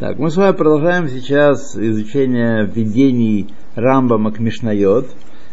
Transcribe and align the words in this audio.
Так, 0.00 0.18
мы 0.18 0.30
с 0.30 0.36
вами 0.38 0.56
продолжаем 0.56 1.10
сейчас 1.10 1.76
изучение 1.76 2.64
введений 2.64 3.48
Рамбама 3.74 4.32
к 4.32 4.38
Мишнайот. 4.38 5.10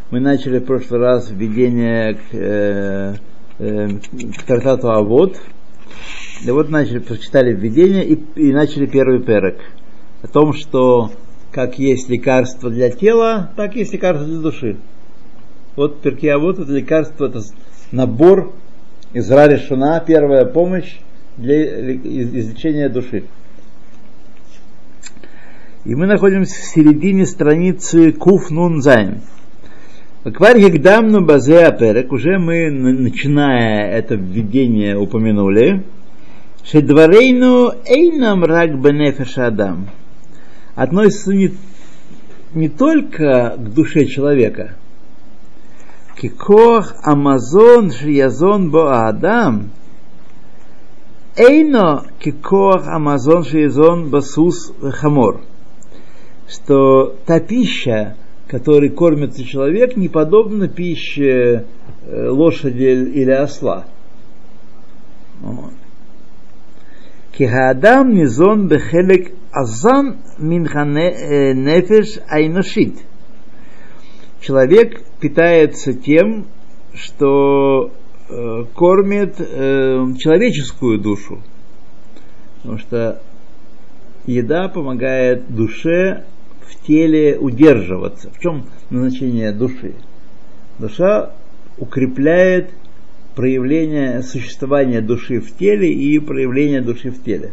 Мы 0.10 0.22
начали 0.22 0.60
в 0.60 0.64
прошлый 0.64 1.02
раз 1.02 1.30
введение 1.30 2.14
к, 2.14 2.20
э, 2.32 3.16
э, 3.60 3.88
к 3.90 4.44
Тартату 4.44 4.90
Авод. 4.90 5.38
И 6.46 6.50
вот 6.50 6.70
начали, 6.70 7.00
прочитали 7.00 7.54
введение 7.54 8.06
и, 8.06 8.14
и 8.36 8.54
начали 8.54 8.86
первый 8.86 9.22
перек. 9.22 9.60
О 10.24 10.28
том, 10.30 10.54
что 10.54 11.12
как 11.52 11.78
есть 11.78 12.08
лекарство 12.08 12.70
для 12.70 12.90
тела, 12.90 13.52
так 13.58 13.76
есть 13.76 13.92
лекарство 13.92 14.26
для 14.26 14.40
души. 14.40 14.78
Вот 15.76 16.00
перки 16.00 16.28
Авод 16.28 16.58
это 16.60 16.72
лекарство, 16.72 17.26
это 17.26 17.42
набор 17.92 18.54
из 19.12 19.30
Раришуна, 19.30 20.02
первая 20.08 20.46
помощь 20.46 21.00
для 21.36 21.92
излечения 21.98 22.88
души. 22.88 23.26
И 25.88 25.96
мы 25.96 26.06
находимся 26.06 26.54
в 26.54 26.66
середине 26.66 27.26
страницы 27.26 28.12
Куф 28.12 28.50
Нун 28.50 28.82
Зайн. 28.82 29.22
Квар 30.26 30.58
Егдамну 30.58 31.24
Базе 31.24 31.60
Аперек, 31.60 32.12
уже 32.12 32.38
мы, 32.38 32.70
начиная 32.70 33.90
это 33.92 34.16
введение, 34.16 34.98
упомянули, 34.98 35.86
Шедварейну 36.66 37.72
Эйнам 37.86 38.44
Рак 38.44 38.78
Бенефеш 38.82 39.38
Адам 39.38 39.88
относится 40.76 41.34
не, 41.34 41.54
не 42.54 42.68
только 42.68 43.56
к 43.58 43.74
душе 43.74 44.08
человека, 44.08 44.76
Кикох 46.20 46.96
Амазон 47.02 47.94
Шиязон 47.94 48.72
Бо 48.72 49.08
Адам, 49.08 49.70
Эйно 51.38 52.08
Кикох 52.20 52.86
Амазон 52.88 53.46
Шиязон 53.46 54.10
Басус 54.10 54.74
Хамор– 54.82 55.40
что 56.48 57.16
та 57.26 57.40
пища, 57.40 58.16
которой 58.48 58.90
кормится 58.90 59.44
человек, 59.44 59.98
не 59.98 60.08
подобна 60.08 60.68
пище 60.68 61.66
э, 62.06 62.30
лошади 62.30 62.84
или 62.84 63.32
осла. 63.32 63.86
Кихаадам 67.38 68.14
низон 68.14 68.68
бехелек 68.68 69.34
азан 69.52 70.18
минханефеш 70.40 72.20
айношит. 72.28 72.96
Человек 74.42 75.02
питается 75.20 75.94
тем, 75.94 76.48
что 76.94 77.92
э, 78.30 78.64
кормит 78.74 79.36
э, 79.40 80.06
человеческую 80.18 81.00
душу. 81.00 81.42
Потому 82.58 82.78
что 82.80 83.22
еда 84.26 84.68
помогает 84.70 85.54
душе 85.54 86.24
в 86.68 86.86
теле 86.86 87.38
удерживаться. 87.38 88.30
В 88.32 88.40
чем 88.40 88.66
назначение 88.90 89.52
души? 89.52 89.94
Душа 90.80 91.32
укрепляет 91.78 92.72
проявление 93.36 94.24
существования 94.24 95.02
души 95.02 95.40
в 95.40 95.56
теле 95.56 95.92
и 95.92 96.20
проявление 96.20 96.82
души 96.82 97.12
в 97.12 97.24
теле. 97.24 97.52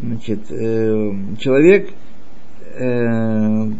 Значит, 0.00 0.50
э, 0.50 1.12
человек 1.38 1.90
э, 2.74 3.70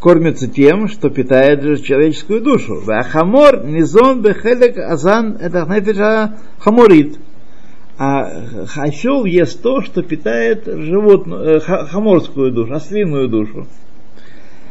кормится 0.00 0.48
тем, 0.48 0.88
что 0.88 1.08
питает 1.08 1.62
же 1.62 1.78
человеческую 1.78 2.42
душу. 2.42 2.82
Хамор 2.84 3.64
низон 3.64 4.22
бехелек 4.22 4.76
азан 4.78 5.36
это 5.40 6.36
хаморит 6.58 7.18
а 7.98 8.30
осел 8.76 9.24
ест 9.24 9.62
то, 9.62 9.80
что 9.80 10.02
питает 10.02 10.66
животную, 10.66 11.56
э, 11.56 11.60
хаморскую 11.60 12.52
душу, 12.52 12.74
ослиную 12.74 13.28
душу. 13.28 13.66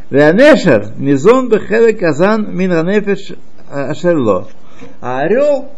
Веанешер 0.10 0.94
мизон 0.98 1.50
бехеве 1.50 1.94
казан 1.94 2.56
мин 2.56 2.72
ранефеш 2.72 3.34
ашерло. 3.68 4.48
А 5.02 5.22
орел 5.22 5.70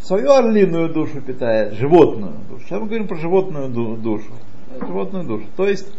свою 0.00 0.30
орлиную 0.32 0.92
душу 0.92 1.20
питает, 1.20 1.74
животную 1.74 2.34
душу. 2.48 2.64
Сейчас 2.64 2.80
мы 2.80 2.86
говорим 2.86 3.08
про 3.08 3.16
животную 3.16 3.68
душу. 3.68 4.32
Животную 4.80 5.24
душу. 5.24 5.44
То 5.56 5.68
есть 5.68 5.92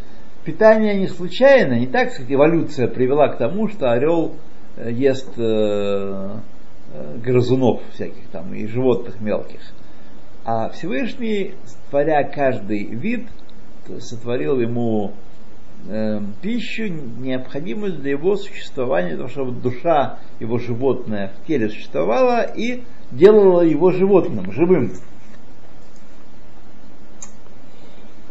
питание 0.46 0.98
не 0.98 1.08
случайно, 1.08 1.74
не 1.74 1.88
так, 1.88 2.12
сказать, 2.12 2.32
эволюция 2.32 2.88
привела 2.88 3.28
к 3.28 3.38
тому, 3.38 3.68
что 3.68 3.92
орел 3.92 4.34
э, 4.78 4.92
ест 4.92 5.30
э, 5.38 6.38
э, 6.94 7.18
грызунов 7.24 7.82
всяких 7.94 8.28
там 8.32 8.54
и 8.54 8.66
животных 8.66 9.20
мелких. 9.20 9.60
А 10.50 10.70
Всевышний, 10.70 11.56
творя 11.90 12.24
каждый 12.24 12.86
вид, 12.86 13.28
сотворил 14.00 14.62
ему 14.62 15.12
э, 15.90 16.22
пищу, 16.42 16.88
необходимую 16.88 17.92
для 17.98 18.12
его 18.12 18.38
существования, 18.38 19.10
для 19.10 19.18
того, 19.18 19.30
чтобы 19.30 19.52
душа 19.52 20.20
его 20.40 20.58
животное 20.58 21.34
в 21.34 21.48
теле 21.48 21.68
существовала 21.68 22.44
и 22.44 22.84
делала 23.12 23.62
его 23.62 23.92
животным, 23.92 24.54
живым. 24.54 24.94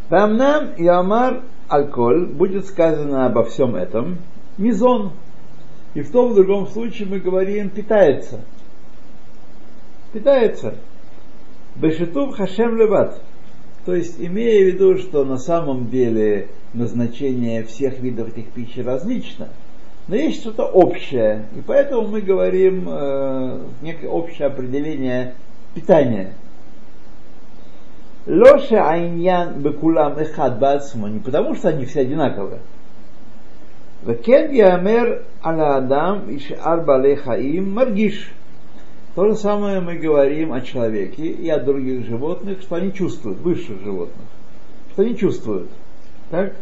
Рамнам 0.09 0.73
и 0.79 0.87
Амар 0.87 1.43
Алколь 1.69 2.29
будет 2.29 2.65
сказано 2.65 3.27
обо 3.27 3.45
всем 3.45 3.77
этом 3.77 4.21
мизон. 4.57 5.13
И 5.93 6.01
в 6.01 6.11
том 6.11 6.33
в 6.33 6.35
другом 6.35 6.67
случае 6.69 7.09
мы 7.09 7.21
говорим 7.21 7.69
питается. 7.69 8.41
Питается. 10.15 10.77
Бешитув 11.81 12.37
Хашем 12.37 12.77
Леват. 12.77 13.21
То 13.85 13.95
есть, 13.95 14.19
имея 14.19 14.65
в 14.65 14.75
виду, 14.75 14.99
что 14.99 15.25
на 15.25 15.37
самом 15.37 15.89
деле 15.89 16.49
назначение 16.75 17.63
всех 17.65 18.01
видов 18.01 18.29
этих 18.29 18.51
пищи 18.51 18.81
различно, 18.81 19.49
но 20.09 20.17
есть 20.17 20.41
что-то 20.41 20.65
общее, 20.65 21.47
и 21.57 21.61
поэтому 21.61 22.09
мы 22.09 22.21
говорим 22.21 22.89
э, 22.89 23.61
некое 23.83 24.09
общее 24.09 24.47
определение 24.47 25.35
питания. 25.75 26.33
Лоша 28.27 28.89
айньян 28.89 29.61
бекулам 29.61 30.19
эхад 30.19 30.59
бацма, 30.59 31.09
не 31.09 31.21
потому 31.21 31.55
что 31.55 31.69
они 31.69 31.85
все 31.85 32.01
одинаковые. 32.01 32.61
Векен 34.05 34.51
ямер 34.53 35.25
аля 35.45 35.77
адам 35.77 36.29
иш 36.35 36.53
арба 36.63 36.99
лехаим 36.99 37.73
маргиш. 37.73 38.33
То 39.17 39.31
же 39.31 39.35
самое 39.35 39.81
мы 39.81 39.95
говорим 39.95 40.53
о 40.53 40.61
человеке 40.61 41.27
и 41.27 41.49
о 41.49 41.59
других 41.59 42.05
животных, 42.05 42.61
что 42.61 42.75
они 42.75 42.93
чувствуют, 42.93 43.39
высших 43.39 43.81
животных, 43.81 44.27
что 44.93 45.03
они 45.03 45.17
чувствуют. 45.17 45.71
Так? 46.31 46.53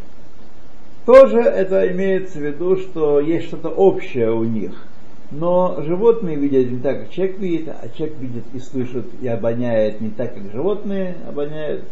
Тоже 1.05 1.41
это 1.41 1.91
имеется 1.91 2.39
в 2.39 2.43
виду, 2.43 2.77
что 2.77 3.19
есть 3.19 3.49
что-то 3.49 3.71
общее 3.71 4.31
у 4.31 4.45
них. 4.45 4.87
Но 5.33 5.83
животные 5.83 6.37
видят 6.37 6.71
не 6.71 6.79
так, 6.79 7.01
как 7.01 7.11
человек 7.11 7.41
видит, 7.41 7.69
а 7.71 7.89
человек 7.89 8.19
видит 8.21 8.45
и 8.55 8.61
слышит 8.61 9.07
и 9.21 9.27
обоняет 9.27 10.01
не 10.01 10.11
так, 10.11 10.33
как 10.33 10.53
животные 10.53 11.17
обоняют. 11.29 11.83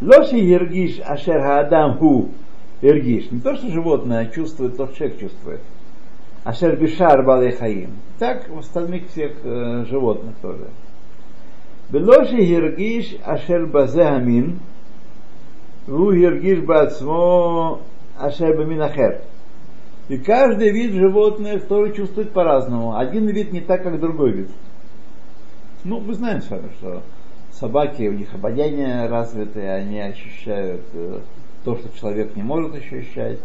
Лоши 0.00 0.36
ергиш 0.36 1.00
ашер 1.04 1.44
адам 1.44 1.98
ху 1.98 2.30
ергиш. 2.80 3.30
Не 3.30 3.40
то, 3.40 3.56
что 3.56 3.68
животное 3.68 4.30
чувствует, 4.34 4.78
то, 4.78 4.86
что 4.86 4.96
человек 4.96 5.20
чувствует. 5.20 5.60
Ашер 6.46 6.76
бишар 6.76 7.24
балехаим. 7.24 7.90
Так 8.20 8.48
в 8.48 8.60
остальных 8.60 9.08
всех 9.08 9.32
э, 9.42 9.84
животных 9.90 10.36
тоже. 10.40 10.68
Белоши 11.90 12.36
хиргиш 12.36 13.16
ашер 13.24 13.66
базе 13.66 14.04
амин. 14.04 14.60
Ву 15.88 16.14
хиргиш 16.14 16.60
бацмо 16.60 17.80
ашер 18.16 18.56
бамин 18.56 18.80
ахер. 18.80 19.22
И 20.08 20.18
каждый 20.18 20.70
вид 20.70 20.92
животных 20.92 21.66
тоже 21.66 21.92
чувствует 21.94 22.30
по-разному. 22.30 22.96
Один 22.96 23.26
вид 23.26 23.50
не 23.50 23.60
так, 23.60 23.82
как 23.82 23.98
другой 23.98 24.30
вид. 24.30 24.50
Ну, 25.82 25.98
мы 25.98 26.14
знаем 26.14 26.42
с 26.42 26.48
вами, 26.48 26.70
что 26.78 27.02
собаки, 27.50 28.06
у 28.06 28.12
них 28.12 28.32
обоняние 28.32 29.08
развитое, 29.08 29.74
они 29.74 29.98
ощущают 29.98 30.82
э, 30.94 31.22
то, 31.64 31.74
что 31.74 31.88
человек 31.98 32.36
не 32.36 32.44
может 32.44 32.72
ощущать 32.76 33.40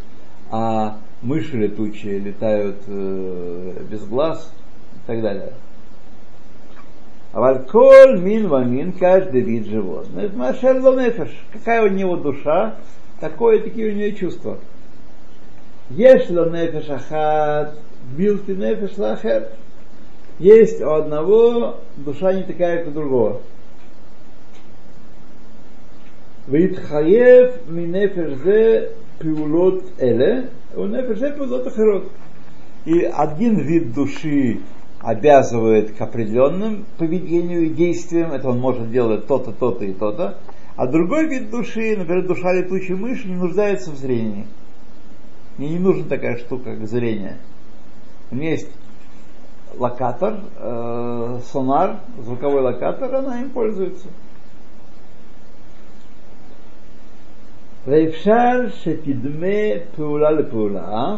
а 0.51 0.97
мыши 1.21 1.57
летучие 1.57 2.19
летают 2.19 2.77
э, 2.87 3.83
без 3.89 4.03
глаз 4.05 4.51
и 4.95 5.07
так 5.07 5.21
далее. 5.21 5.53
А 7.33 7.39
вальколь 7.39 8.19
мин 8.19 8.47
вамин, 8.47 8.91
каждый 8.93 9.41
вид 9.41 9.67
животных, 9.67 10.33
машер 10.33 10.81
лонефеш, 10.81 11.29
какая 11.53 11.83
у 11.83 11.87
него 11.87 12.17
душа, 12.17 12.75
такое 13.19 13.59
такие 13.59 13.93
у 13.93 13.95
него 13.95 14.17
чувства. 14.17 14.57
Ешь 15.91 16.29
лонефеш 16.29 16.89
ахат, 16.89 17.77
билти 18.17 18.51
нефеш 18.51 18.97
лахер. 18.97 19.47
Есть 20.39 20.81
у 20.81 20.89
одного 20.89 21.79
душа 21.97 22.33
не 22.33 22.43
такая, 22.43 22.79
как 22.79 22.87
у 22.87 22.91
другого. 22.91 23.41
Витхаев 26.47 27.67
минефеш 27.67 28.33
зе 28.43 28.89
пиулот 29.19 29.83
эле, 29.99 30.49
И 32.85 33.01
один 33.03 33.57
вид 33.57 33.93
души 33.93 34.59
обязывает 34.99 35.95
к 35.95 36.01
определенным 36.01 36.85
поведению 36.97 37.65
и 37.65 37.69
действиям, 37.69 38.31
это 38.31 38.49
он 38.49 38.59
может 38.59 38.91
делать 38.91 39.27
то-то, 39.27 39.51
то-то 39.51 39.85
и 39.85 39.93
то-то, 39.93 40.37
а 40.75 40.87
другой 40.87 41.27
вид 41.27 41.49
души, 41.49 41.95
например, 41.97 42.27
душа 42.27 42.53
летучей 42.53 42.95
мыши, 42.95 43.27
не 43.27 43.35
нуждается 43.35 43.91
в 43.91 43.97
зрении. 43.97 44.45
Мне 45.57 45.69
не 45.69 45.79
нужна 45.79 46.05
такая 46.07 46.37
штука, 46.37 46.75
как 46.75 46.87
зрение. 46.87 47.37
У 48.31 48.35
меня 48.35 48.51
есть 48.51 48.69
локатор, 49.77 50.39
э, 50.57 51.39
сонар, 51.51 51.97
звуковой 52.23 52.61
локатор, 52.61 53.13
она 53.13 53.41
им 53.41 53.49
пользуется. 53.49 54.07
ואפשר 57.86 58.68
שתדמה 58.68 59.80
פעולה 59.96 60.30
לפעולה, 60.30 61.16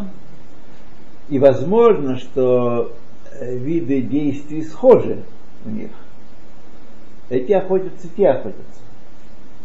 и 1.30 1.38
возможно, 1.38 2.16
что 2.16 2.92
виды 3.40 4.00
действий 4.00 4.62
схожи 4.62 5.22
у 5.64 5.70
них. 5.70 5.90
Эти 7.28 7.52
охотятся, 7.52 8.08
те 8.16 8.28
охотятся. 8.28 8.80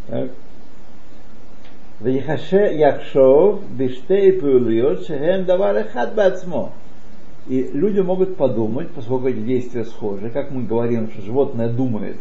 Так. 0.07 0.31
яхшов 2.01 3.62
биштей 3.71 4.33
пулиот 4.33 5.07
шехем 5.07 5.45
давар 5.45 5.77
эхад 5.77 6.13
бацмо. 6.15 6.74
И 7.47 7.69
люди 7.74 8.01
могут 8.01 8.35
подумать, 8.35 8.89
поскольку 8.91 9.27
эти 9.27 9.39
действия 9.39 9.85
схожи, 9.85 10.30
как 10.30 10.51
мы 10.51 10.63
говорим, 10.63 11.09
что 11.12 11.21
животное 11.21 11.69
думает. 11.69 12.18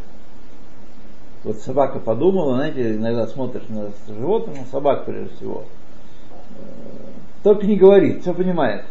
вот 1.47 1.59
собака 1.59 1.99
подумала, 1.99 2.55
знаете, 2.55 2.97
иногда 2.97 3.25
смотришь 3.25 3.69
на 3.69 3.89
животное, 4.13 4.59
на 4.59 4.65
собак 4.65 5.05
прежде 5.05 5.33
всего. 5.37 5.63
Только 7.41 7.65
не 7.65 7.77
говорит, 7.77 8.21
все 8.21 8.33
понимает. 8.33 8.83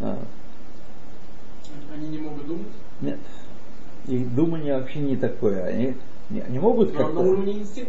Они 0.00 2.08
не 2.08 2.16
могут 2.16 2.46
думать? 2.46 2.68
Нет. 3.02 3.18
Их 4.06 4.34
думание 4.34 4.78
вообще 4.78 5.00
не 5.00 5.18
такое. 5.18 5.64
Они, 5.64 5.96
они 6.30 6.58
могут 6.58 6.92
как-то, 6.92 7.36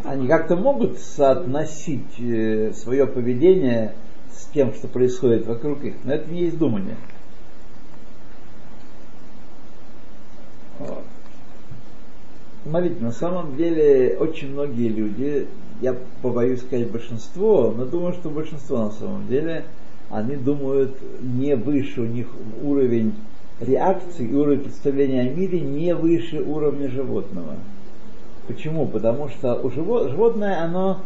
они 0.04 0.28
как-то 0.28 0.58
могут 0.58 1.00
соотносить 1.00 2.20
э, 2.20 2.74
свое 2.74 3.08
поведение 3.08 3.96
с 4.34 4.48
тем, 4.48 4.74
что 4.74 4.90
происходит 4.90 5.48
вокруг 5.48 5.82
их, 5.86 5.96
но 6.04 6.16
это 6.16 6.30
не 6.30 6.42
есть 6.42 6.58
думание. 6.58 6.98
Вот. 10.80 11.06
Смотрите, 12.64 13.02
на 13.02 13.12
самом 13.12 13.56
деле 13.56 14.18
очень 14.20 14.52
многие 14.52 14.90
люди, 14.90 15.48
я 15.82 15.96
побоюсь 16.22 16.60
сказать 16.60 16.92
большинство, 16.92 17.74
но 17.76 17.86
думаю, 17.86 18.14
что 18.14 18.30
большинство 18.30 18.80
на 18.80 18.92
самом 18.92 19.28
деле, 19.28 19.64
они 20.10 20.36
думают 20.36 20.92
не 21.22 21.56
выше 21.56 22.02
у 22.02 22.06
них 22.06 22.28
уровень 22.62 23.14
реакции 23.62 24.28
и 24.28 24.34
уровень 24.34 24.62
представления 24.62 25.22
о 25.22 25.30
мире 25.30 25.62
не 25.62 25.96
выше 25.96 26.42
уровня 26.42 26.90
животного. 26.90 27.56
Почему? 28.48 28.88
Потому 28.88 29.30
что 29.30 29.56
у 29.56 29.70
живот, 29.70 30.10
животное, 30.10 30.62
оно 30.62 31.00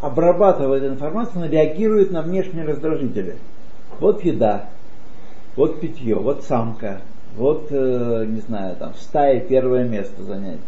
обрабатывает 0.00 0.84
информацию, 0.84 1.36
оно 1.36 1.46
реагирует 1.46 2.10
на 2.10 2.22
внешние 2.22 2.64
раздражители. 2.64 3.36
Вот 4.00 4.24
еда, 4.24 4.68
вот 5.56 5.80
питье, 5.80 6.16
вот 6.16 6.44
самка, 6.44 7.00
вот, 7.36 7.68
э, 7.70 8.26
не 8.28 8.40
знаю, 8.40 8.76
там, 8.76 8.92
в 8.92 9.00
стае 9.00 9.40
первое 9.40 9.84
место 9.84 10.22
занять. 10.22 10.58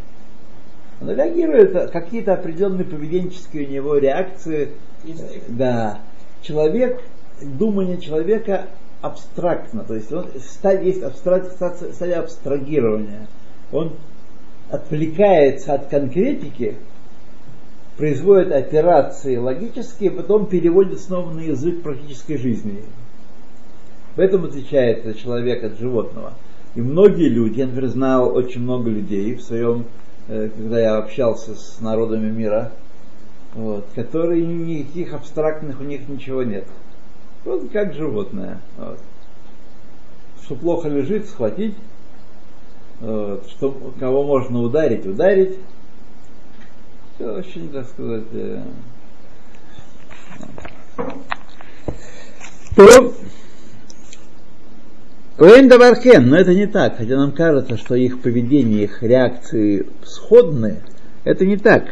Оно 1.00 1.14
реагирует, 1.14 1.91
какие-то 1.91 2.35
определенные 2.35 2.85
поведенческие 2.85 3.67
у 3.67 3.70
него 3.70 3.97
реакции. 3.97 4.70
Да. 5.49 6.00
Человек, 6.43 7.00
думание 7.43 7.99
человека 7.99 8.67
абстрактно, 9.00 9.82
то 9.82 9.94
есть 9.94 10.12
он, 10.12 10.26
есть 10.82 11.02
абстракция, 11.02 11.93
стадия 11.93 12.20
абстрагирования. 12.20 13.29
Он 13.73 13.93
отвлекается 14.70 15.75
от 15.75 15.87
конкретики, 15.88 16.76
производит 17.97 18.52
операции 18.52 19.37
логические, 19.37 20.11
потом 20.11 20.47
переводит 20.47 21.00
снова 21.00 21.32
на 21.32 21.41
язык 21.41 21.82
практической 21.82 22.37
жизни. 22.37 22.82
В 24.17 24.20
этом 24.20 24.44
отличается 24.44 25.14
человек 25.14 25.64
от 25.64 25.79
животного. 25.79 26.35
И 26.75 26.81
многие 26.81 27.29
люди, 27.29 27.61
я, 27.61 27.67
например, 27.67 27.88
знал 27.91 28.35
очень 28.35 28.61
много 28.61 28.91
людей 28.91 29.35
в 29.35 29.43
своем, 29.43 29.87
когда 30.27 30.81
я 30.81 30.97
общался 30.97 31.55
с 31.55 31.81
народами 31.81 32.31
мира, 32.31 32.73
вот, 33.55 33.87
которые 33.95 34.47
никаких 34.47 35.13
абстрактных 35.13 35.81
у 35.81 35.85
них 35.85 36.09
ничего 36.09 36.43
нет. 36.43 36.67
Просто 37.43 37.69
как 37.69 37.95
животное. 37.95 38.61
Вот. 38.77 38.99
Что 40.43 40.55
плохо 40.57 40.89
лежит, 40.89 41.27
схватить. 41.27 41.77
Вот. 43.01 43.49
Что 43.49 43.93
кого 43.99 44.25
можно 44.25 44.61
ударить, 44.61 45.07
ударить. 45.07 45.59
Все 47.15 47.33
очень, 47.33 47.71
так 47.71 47.87
сказать. 47.89 48.25
Э... 48.33 48.63
То 55.41 55.47
Уэндаваркен, 55.47 56.29
но 56.29 56.37
это 56.37 56.55
не 56.55 56.67
так, 56.67 56.99
хотя 56.99 57.17
нам 57.17 57.33
кажется, 57.33 57.79
что 57.79 57.95
их 57.95 58.21
поведение, 58.21 58.85
их 58.85 59.03
реакции 59.03 59.87
сходны, 60.05 60.81
это 61.25 61.47
не 61.47 61.57
так. 61.57 61.85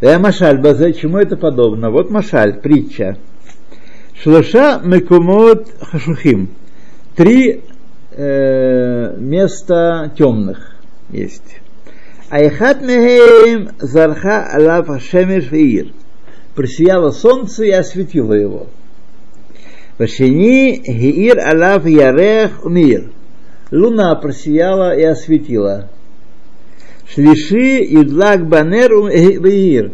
Я 0.00 0.20
Машаль 0.20 0.60
Базе, 0.60 0.92
чему 0.92 1.18
это 1.18 1.36
подобно? 1.36 1.90
Вот 1.90 2.10
Машаль, 2.10 2.60
притча. 2.60 3.16
Шлоша 4.14 4.80
мекумот 4.84 5.70
хашухим. 5.80 6.50
Три 7.16 7.64
э, 8.12 9.16
места 9.18 10.12
темных 10.16 10.76
есть. 11.10 11.58
Айхат 12.30 12.80
мехеем 12.80 13.70
зарха 13.80 14.46
алаф 14.54 14.88
ашемеш 14.88 15.50
веир. 15.50 15.88
Просияло 16.54 17.10
солнце 17.10 17.64
и 17.64 17.70
осветило 17.72 18.34
его. 18.34 18.68
Вашини 20.02 20.82
гиир 20.84 21.38
алаф 21.38 21.86
ярех 21.86 22.64
мир. 22.64 23.12
Луна 23.70 24.16
просияла 24.16 24.98
и 24.98 25.04
осветила. 25.04 25.90
Шлиши 27.06 27.84
юдлак 27.88 28.48
банер 28.48 28.90
веир. 29.44 29.92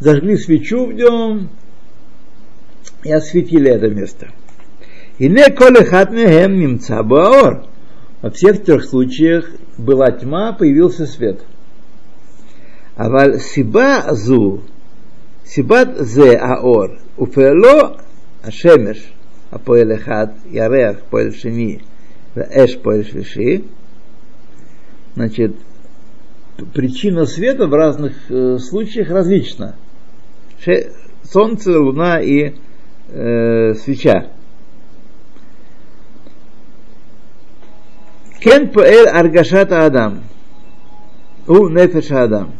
Зажгли 0.00 0.36
свечу 0.36 0.86
в 0.86 0.92
нем 0.94 1.48
и 3.04 3.12
осветили 3.12 3.70
это 3.70 3.88
место. 3.88 4.30
И 5.18 5.28
не 5.28 5.48
коли 5.50 5.84
хатмехем 5.84 6.58
немца 6.58 7.04
баор. 7.04 7.66
Во 8.22 8.30
всех 8.30 8.64
трех 8.64 8.82
случаях 8.84 9.48
была 9.78 10.10
тьма, 10.10 10.54
появился 10.54 11.06
свет. 11.06 11.44
А 12.96 13.08
валь 13.08 13.38
сиба 13.38 14.06
зу, 14.10 14.64
сибат 15.44 16.00
зе 16.00 16.32
аор, 16.32 16.98
уфело 17.16 18.00
ашемеш, 18.42 19.12
הפועל 19.51 19.93
אחד, 19.95 20.27
ירח 20.51 20.97
פועל 21.09 21.31
שני 21.31 21.77
ואש 22.35 22.75
פועל 22.75 23.03
швиши. 23.03 23.61
Значит, 25.15 25.55
причина 26.73 27.25
света 27.25 27.67
в 27.67 27.73
разных 27.73 28.13
э, 28.29 28.57
случаях 28.59 29.09
различна. 29.09 29.75
Солнце, 31.23 31.77
луна 31.77 32.21
и 32.21 32.53
э, 33.09 33.73
свеча. 33.73 34.31
Кен 38.39 38.69
поэль 38.69 39.07
аргашата 39.07 39.85
адам. 39.85 40.23
У 41.47 41.67
нефеша 41.67 42.23
адам. 42.23 42.53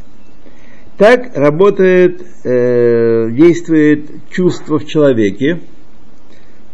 Так 0.98 1.36
работает, 1.36 2.21
э, 2.43 3.29
действует 3.31 4.29
чувство 4.29 4.77
в 4.77 4.86
человеке, 4.86 5.60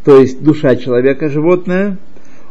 то 0.04 0.21
есть 0.21 0.42
душа 0.42 0.76
человека, 0.76 1.28
животное. 1.28 1.99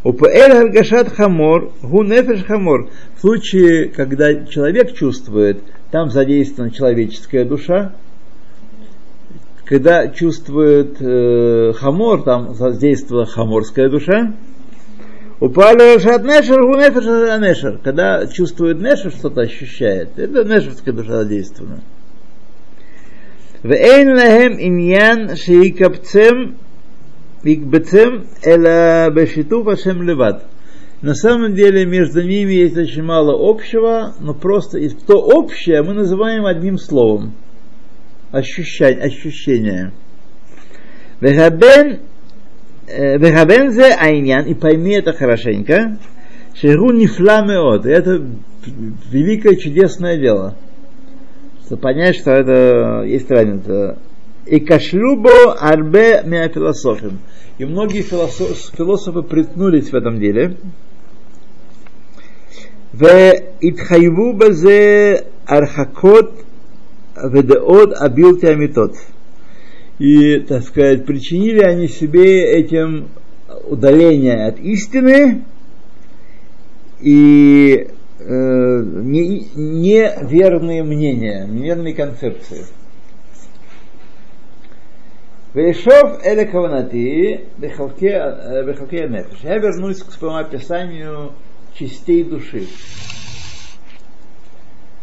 ופועל 0.03 0.51
הרגשת 0.51 1.09
חמור, 1.09 1.71
הוא 1.83 2.03
נפש 2.03 2.43
חמור. 2.45 2.89
В 3.15 3.21
случае, 3.21 3.89
когда 3.89 4.45
человек 4.45 4.93
чувствует, 4.93 5.61
там 5.91 6.09
задействована 6.09 6.71
человеческая 6.71 7.45
душа, 7.45 7.93
когда 9.65 10.07
чувствует 10.07 10.97
э, 10.99 11.73
хамор, 11.73 12.23
там 12.23 12.55
задействована 12.55 13.25
хаморская 13.25 13.89
душа, 13.89 14.33
ופועל 15.41 15.97
הרגשת 15.99 16.23
נשר, 16.23 16.61
הוא 16.61 16.77
נפש 16.77 17.03
нешер. 17.41 17.79
Когда 17.83 18.27
чувствует 18.27 18.79
нешер, 18.79 19.11
что-то 19.11 19.41
ощущает. 19.41 20.17
Это 20.17 20.43
нешерская 20.43 20.93
душа 20.93 21.23
задействована. 21.23 21.81
Икбецем 27.43 28.25
эла 28.43 29.09
бешиту 29.09 29.63
вашем 29.63 30.03
леват. 30.03 30.45
На 31.01 31.15
самом 31.15 31.55
деле 31.55 31.85
между 31.85 32.21
ними 32.21 32.53
есть 32.53 32.77
очень 32.77 33.01
мало 33.01 33.33
общего, 33.49 34.13
но 34.19 34.35
просто 34.35 34.79
то 35.07 35.15
общее 35.15 35.81
мы 35.81 35.93
называем 35.93 36.45
одним 36.45 36.77
словом. 36.77 37.33
ощущать 38.31 38.99
ощущение. 38.99 39.91
Вегабен 41.19 41.99
э, 42.87 43.71
зе 43.71 43.93
айнян, 43.93 44.45
и 44.45 44.53
пойми 44.53 44.93
это 44.93 45.13
хорошенько, 45.13 45.97
шигу 46.53 46.91
не 46.91 47.07
фламеот, 47.07 47.85
это 47.85 48.23
великое 49.11 49.55
чудесное 49.55 50.17
дело. 50.17 50.55
Что 51.65 51.77
понять, 51.77 52.15
что 52.17 52.31
это 52.31 53.03
есть 53.05 53.29
разница 53.29 53.97
и 54.45 54.59
кашлюбо 54.59 55.53
арбе 55.59 56.23
миафилософим. 56.25 57.19
И 57.57 57.65
многие 57.65 58.01
философ, 58.01 58.71
философы 58.75 59.21
приткнулись 59.21 59.91
в 59.91 59.95
этом 59.95 60.19
деле. 60.19 60.57
В 62.93 63.05
итхайву 63.61 64.33
базе 64.33 65.25
архакот 65.45 66.43
ведеот 67.15 67.93
абилти 67.93 68.47
амитот. 68.47 68.95
И, 69.99 70.39
так 70.39 70.63
сказать, 70.63 71.05
причинили 71.05 71.61
они 71.61 71.87
себе 71.87 72.43
этим 72.43 73.09
удаление 73.65 74.47
от 74.47 74.59
истины 74.59 75.43
и 76.99 77.87
э, 78.19 78.83
неверные 79.55 80.81
не 80.81 80.83
мнения, 80.83 81.45
неверные 81.47 81.93
концепции. 81.93 82.65
Вешов 85.54 86.24
эля 86.24 86.44
каванати 86.46 87.46
бехалке 87.58 89.08
нефеш. 89.08 89.40
Я 89.42 89.58
вернусь 89.58 90.02
к 90.02 90.12
своему 90.12 90.36
описанию 90.36 91.32
частей 91.74 92.24
души. 92.24 92.66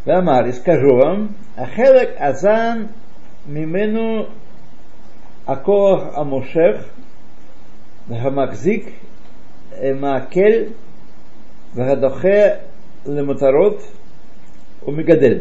Вамар, 0.06 0.48
и 0.48 0.52
скажу 0.52 0.96
вам, 0.96 1.36
ахелек 1.56 2.16
азан 2.20 2.90
мимену 3.46 4.28
акоах 5.46 6.18
амушех, 6.18 6.86
והמחזיק 8.08 8.90
מעכל 10.00 10.54
והדוחה 11.76 12.44
למטרות 13.06 13.82
ומגדל. 14.88 15.38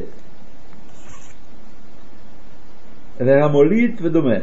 והמוליד 3.21 4.01
ודומה. 4.03 4.37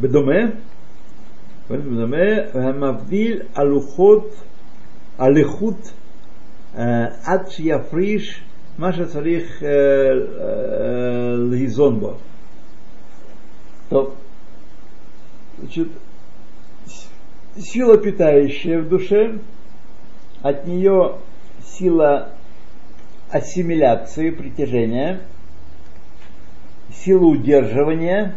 בדומה, 0.00 0.40
בדומה, 1.70 2.26
והמבדיל 2.54 3.42
הלוחות, 3.54 4.34
הלכות 5.18 5.92
עד 7.24 7.48
שיפריש 7.48 8.42
מה 8.78 8.92
שצריך 8.92 9.62
להיזון 11.50 12.00
בו. 12.00 12.14
טוב, 13.88 14.14
значит, 15.60 15.88
сила 17.58 17.98
питающая 17.98 18.80
в 18.80 18.88
душе, 18.88 19.38
от 20.42 20.66
нее 20.66 21.16
сила 21.62 22.30
ассимиляции, 23.30 24.30
притяжения, 24.30 25.20
сила 26.90 27.26
удерживания 27.26 28.34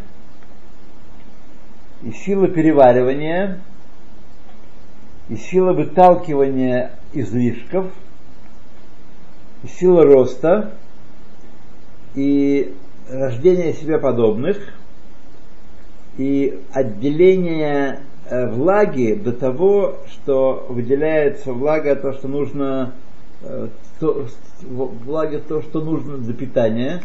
и 2.03 2.13
сила 2.13 2.49
переваривания, 2.49 3.61
и 5.29 5.37
сила 5.37 5.73
выталкивания 5.73 6.93
излишков, 7.13 7.87
и 9.63 9.69
сила 9.69 10.05
роста, 10.05 10.73
и 12.15 12.75
рождения 13.09 13.73
себе 13.75 13.99
подобных, 13.99 14.59
и 16.17 16.59
отделение 16.73 18.01
Э, 18.31 18.47
влаги 18.47 19.15
до 19.15 19.33
того, 19.33 19.97
что 20.07 20.65
выделяется 20.69 21.53
влага, 21.53 21.97
то, 21.97 22.13
что 22.13 22.29
нужно, 22.29 22.93
э, 23.43 23.67
то, 23.99 24.27
влаги 24.63 25.39
то, 25.49 25.63
что 25.63 25.81
нужно 25.81 26.17
для 26.17 26.33
питания, 26.33 27.03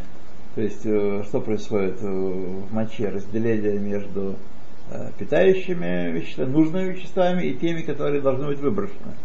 то 0.53 0.61
есть 0.61 0.85
э, 0.85 1.23
что 1.23 1.41
происходит 1.41 1.99
в 1.99 2.71
моче, 2.71 3.09
разделение 3.09 3.79
между 3.79 4.35
Э, 4.91 5.09
питающими 5.17 6.11
веществами, 6.11 6.51
нужными 6.51 6.91
веществами 6.91 7.43
и 7.43 7.55
теми, 7.55 7.81
которые 7.81 8.21
должны 8.21 8.45
быть 8.45 8.59
выброшены. 8.59 9.15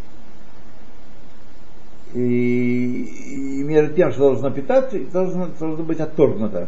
И, 2.15 3.59
и 3.59 3.63
между 3.63 3.93
тем, 3.93 4.11
что 4.11 4.31
должно 4.31 4.49
питаться, 4.49 4.97
должно, 5.11 5.47
должно 5.59 5.83
быть 5.83 5.99
отторгнуто. 5.99 6.67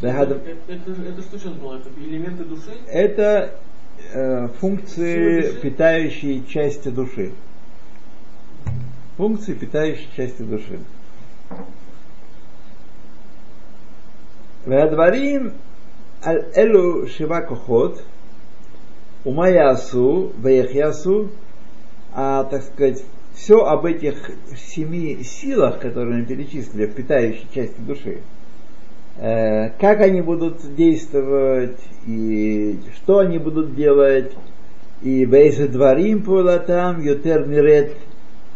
Это, 0.00 0.40
это, 0.66 0.92
это 0.92 1.22
что 1.22 1.38
сейчас 1.38 1.52
было? 1.52 1.76
Это 1.76 1.90
элементы 2.00 2.44
души? 2.44 2.70
Это 2.86 3.58
э, 4.14 4.48
функции, 4.58 5.60
питающие 5.60 6.42
части 6.46 6.88
души. 6.88 7.32
Функции, 9.18 9.52
питающие 9.52 10.08
части 10.16 10.40
души. 10.40 10.80
Вадварим 14.64 15.52
על 16.26 16.38
אלו 16.56 17.06
שבעה 17.08 17.40
כוחות, 17.40 18.02
ума 19.24 19.48
ясу, 19.48 20.32
ваяхьясу, 20.40 21.28
а, 22.12 22.44
так 22.44 22.62
сказать, 22.62 23.02
все 23.34 23.64
об 23.64 23.84
этих 23.86 24.30
семи 24.56 25.22
силах, 25.22 25.78
которые 25.78 26.20
мы 26.20 26.26
перечислили, 26.26 26.86
питающей 26.86 27.46
части 27.54 27.80
души, 27.80 28.18
э, 29.18 29.70
как 29.80 30.00
они 30.00 30.20
будут 30.20 30.74
действовать, 30.74 31.78
и 32.06 32.78
что 32.96 33.18
они 33.18 33.38
будут 33.38 33.74
делать, 33.74 34.32
и 35.02 35.26
бейса 35.26 35.68
дворим 35.68 36.22
там, 36.66 37.02
ютер 37.02 37.48
Ред, 37.48 37.92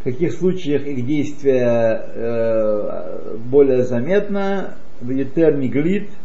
в 0.01 0.05
каких 0.05 0.33
случаях 0.33 0.87
их 0.87 1.05
действие 1.07 2.03
э, 2.15 3.37
более 3.45 3.85
заметно, 3.85 4.75
ютер 5.03 5.55
миглит– 5.55 6.09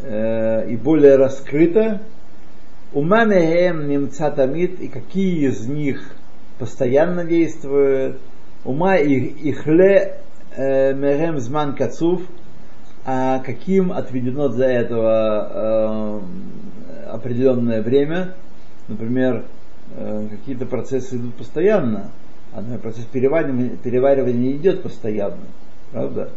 э, 0.00 0.68
и 0.68 0.76
более 0.76 1.16
раскрыто, 1.16 2.02
умамехем 2.92 3.88
немца 3.88 4.30
тамид, 4.30 4.80
и 4.80 4.88
какие 4.88 5.48
из 5.48 5.66
них 5.66 6.14
постоянно 6.58 7.24
действуют, 7.24 8.18
ума 8.64 8.96
ихле 8.96 10.20
мехем 10.56 11.38
зман 11.38 11.74
кацув, 11.74 12.22
а 13.04 13.40
каким 13.40 13.92
отведено 13.92 14.48
для 14.48 14.70
этого 14.70 16.20
э, 17.04 17.10
определенное 17.10 17.82
время. 17.82 18.34
Например, 18.88 19.44
э, 19.96 20.28
какие-то 20.30 20.66
процессы 20.66 21.16
идут 21.16 21.34
постоянно, 21.34 22.10
а 22.54 22.62
процесс 22.78 23.04
переваривания, 23.04 23.76
переваривания 23.76 24.52
идет 24.52 24.82
постоянно. 24.82 25.44
Правда? 25.92 26.30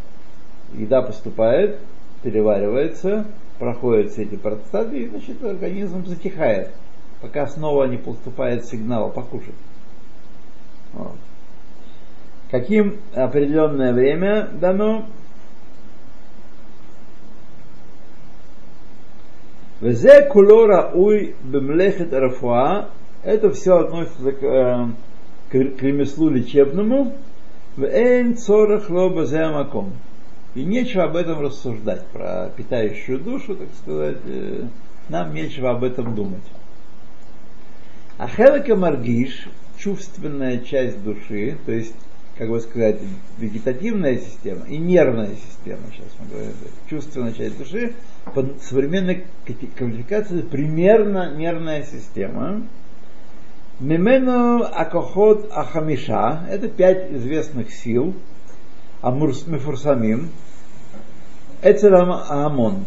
Еда 0.73 1.01
поступает, 1.01 1.77
переваривается, 2.21 3.25
проходят 3.59 4.11
все 4.11 4.23
эти 4.23 4.35
процессы, 4.35 5.09
значит, 5.09 5.43
организм 5.43 6.05
затихает, 6.05 6.71
пока 7.21 7.47
снова 7.47 7.85
не 7.85 7.97
поступает 7.97 8.65
сигнал 8.65 9.11
покушать. 9.11 9.55
Вот. 10.93 11.17
Каким 12.49 12.97
определенное 13.13 13.93
время 13.93 14.47
дано, 14.53 15.05
Везе 19.79 20.23
кулора 20.23 20.89
уй 20.93 21.35
бемлехет 21.43 22.11
рафуа. 22.11 22.89
Это 23.23 23.51
все 23.51 23.77
относится 23.77 24.31
к, 24.31 24.43
э, 24.43 24.87
к, 25.49 25.53
ремеслу 25.53 26.29
лечебному. 26.29 27.13
Вэйн 27.75 28.37
цорах 28.37 28.89
лоба 28.89 29.27
маком. 29.51 29.93
И 30.57 30.65
нечего 30.65 31.03
об 31.03 31.15
этом 31.15 31.39
рассуждать, 31.39 32.07
про 32.07 32.49
питающую 32.57 33.19
душу, 33.19 33.55
так 33.55 33.67
сказать. 33.79 34.17
Э, 34.25 34.63
нам 35.07 35.31
нечего 35.35 35.69
об 35.69 35.83
этом 35.83 36.15
думать. 36.15 36.41
А 38.17 38.27
хелека 38.27 38.75
маргиш, 38.75 39.49
чувственная 39.77 40.57
часть 40.57 41.03
души, 41.03 41.59
то 41.67 41.71
есть 41.71 41.93
как 42.39 42.49
бы 42.49 42.59
сказать, 42.59 42.97
вегетативная 43.37 44.17
система 44.17 44.65
и 44.65 44.77
нервная 44.77 45.35
система, 45.35 45.83
сейчас 45.91 46.07
мы 46.19 46.27
говорим, 46.27 46.53
чувственная 46.89 47.33
часть 47.33 47.55
души, 47.59 47.93
по 48.33 48.43
современной 48.59 49.25
квалификации 49.77 50.41
примерно 50.41 51.35
нервная 51.35 51.83
система. 51.83 52.63
Мимену 53.79 54.63
акохот 54.63 55.51
ахамиша, 55.51 56.47
это 56.49 56.67
пять 56.67 57.11
известных 57.11 57.71
сил, 57.71 58.15
амурс 59.01 59.45
мифурсамим, 59.45 60.31
Эцер 61.61 61.95
Амон, 61.95 62.85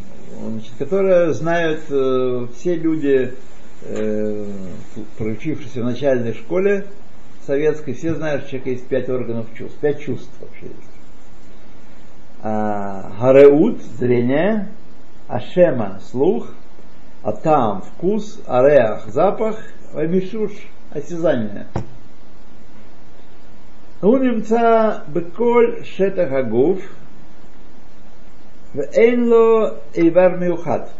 которые 0.78 1.34
знают 1.34 1.82
э, 1.90 2.46
все 2.54 2.76
люди, 2.76 3.34
э, 3.82 4.46
проучившиеся 5.18 5.80
в 5.80 5.86
начальной 5.86 6.34
школе 6.34 6.86
советской, 7.44 7.94
все 7.94 8.14
знают, 8.14 8.46
что 8.46 8.58
у 8.58 8.70
есть 8.70 8.86
пять 8.86 9.08
органов 9.08 9.46
чувств, 9.56 9.76
пять 9.80 10.00
чувств 10.00 10.30
вообще 10.40 10.66
есть. 10.66 10.90
А, 12.42 13.10
Хареут– 13.18 13.82
зрение, 13.98 14.68
Ашема– 15.26 16.00
слух, 16.10 16.54
Атам– 17.24 17.82
вкус, 17.96 18.40
Ареах– 18.46 19.06
запах, 19.08 19.56
Амишуш– 19.94 20.52
осязание. 20.92 21.66
У 24.00 24.16
немца 24.16 25.02
беколь 25.08 25.84
шетах 25.84 26.30
агуф– 26.30 26.80
в 28.72 28.82
Эйнло 28.92 29.80
Эйвар 29.94 30.38
Миухат. 30.38 30.92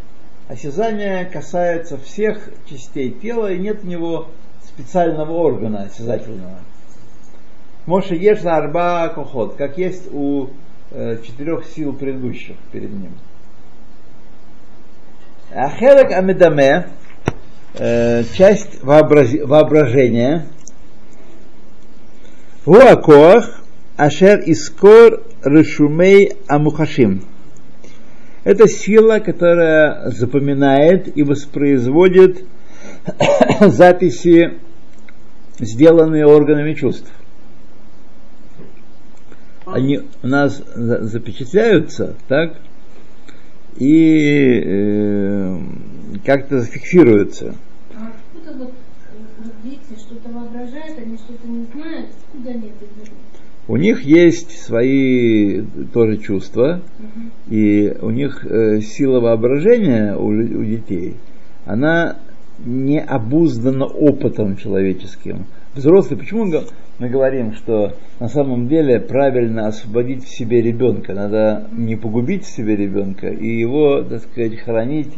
Осязание 0.49 1.25
касается 1.25 1.99
всех 1.99 2.51
частей 2.69 3.11
тела, 3.11 3.53
и 3.53 3.59
нет 3.59 3.85
у 3.85 3.87
него 3.87 4.29
специального 4.65 5.33
органа 5.35 5.85
осязательного. 5.85 6.59
Моше 7.87 8.17
Ешна 8.17 8.57
Арба 8.57 9.11
Кохот, 9.11 9.55
как 9.55 9.79
есть 9.79 10.13
у 10.13 10.49
э, 10.91 11.19
четырех 11.25 11.65
сил 11.65 11.93
предыдущих 11.93 12.57
перед 12.73 12.91
ним. 12.91 13.13
Ахелек 15.55 16.11
Амедаме, 16.11 16.89
э, 17.75 18.25
часть 18.37 18.83
вообраз... 18.83 19.33
воображения, 19.45 20.47
Руакоах, 22.67 23.63
Ашер 23.97 24.41
Искор 24.41 25.23
Решумей 25.45 26.33
Амухашим– 26.49 27.23
это 28.43 28.67
сила, 28.69 29.19
которая 29.19 30.11
запоминает 30.11 31.15
и 31.17 31.23
воспроизводит 31.23 32.45
записи, 33.61 34.55
сделанные 35.59 36.27
органами 36.27 36.75
чувств. 36.75 37.11
Они 39.67 40.01
у 40.23 40.27
нас 40.27 40.63
за- 40.75 41.05
запечатляются, 41.05 42.17
так, 42.29 42.57
и 43.77 44.61
э, 44.65 45.59
как-то 46.25 46.61
зафиксируются. 46.61 47.55
А 47.95 48.09
откуда 48.09 48.59
вот, 48.59 48.73
э, 48.73 49.49
дети 49.63 49.99
что-то 49.99 50.29
воображают, 50.31 50.99
они 50.99 51.17
что-то 51.19 51.47
не 51.47 51.65
знают, 51.65 52.09
откуда 52.27 52.51
они 52.51 52.69
это 52.69 52.85
берут? 52.97 53.20
У 53.71 53.77
них 53.77 54.03
есть 54.03 54.51
свои 54.63 55.63
тоже 55.95 56.17
чувства, 56.17 56.81
и 57.49 57.95
у 58.03 58.11
них 58.11 58.45
э, 58.45 58.81
сила 58.81 59.21
воображения 59.21 60.17
у, 60.17 60.27
у 60.27 60.65
детей, 60.65 61.15
она 61.67 62.17
не 62.65 63.01
обуздана 63.01 63.87
опытом 63.87 64.57
человеческим. 64.57 65.47
Взрослый, 65.77 66.19
почему 66.19 66.47
мы 66.99 67.09
говорим, 67.09 67.53
что 67.53 67.93
на 68.19 68.27
самом 68.27 68.67
деле 68.67 68.99
правильно 68.99 69.69
освободить 69.69 70.25
в 70.25 70.37
себе 70.37 70.63
ребенка, 70.63 71.15
надо 71.15 71.69
не 71.71 71.95
погубить 71.95 72.47
в 72.47 72.51
себе 72.51 72.75
ребенка 72.75 73.29
и 73.29 73.47
его, 73.47 74.03
так 74.03 74.23
сказать, 74.23 74.59
хранить, 74.59 75.15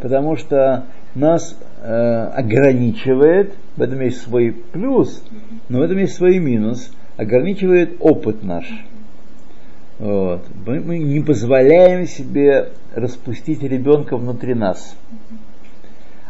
потому 0.00 0.36
что 0.36 0.84
нас 1.16 1.58
э, 1.82 1.88
ограничивает, 1.88 3.54
в 3.76 3.82
этом 3.82 4.02
есть 4.02 4.22
свой 4.22 4.52
плюс, 4.52 5.24
но 5.68 5.78
в 5.78 5.82
этом 5.82 5.98
есть 5.98 6.14
свой 6.14 6.38
минус, 6.38 6.92
ограничивает 7.20 7.96
опыт 8.00 8.42
наш. 8.42 8.64
Вот. 9.98 10.42
Мы, 10.66 10.80
мы 10.80 10.98
не 10.98 11.20
позволяем 11.20 12.06
себе 12.06 12.70
распустить 12.94 13.62
ребенка 13.62 14.16
внутри 14.16 14.54
нас. 14.54 14.96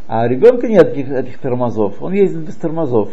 А 0.09 0.27
ребенка 0.27 0.67
нет 0.67 0.89
этих, 0.89 1.09
этих 1.09 1.39
тормозов, 1.39 2.03
он 2.03 2.13
ездит 2.13 2.41
без 2.41 2.57
тормозов. 2.57 3.11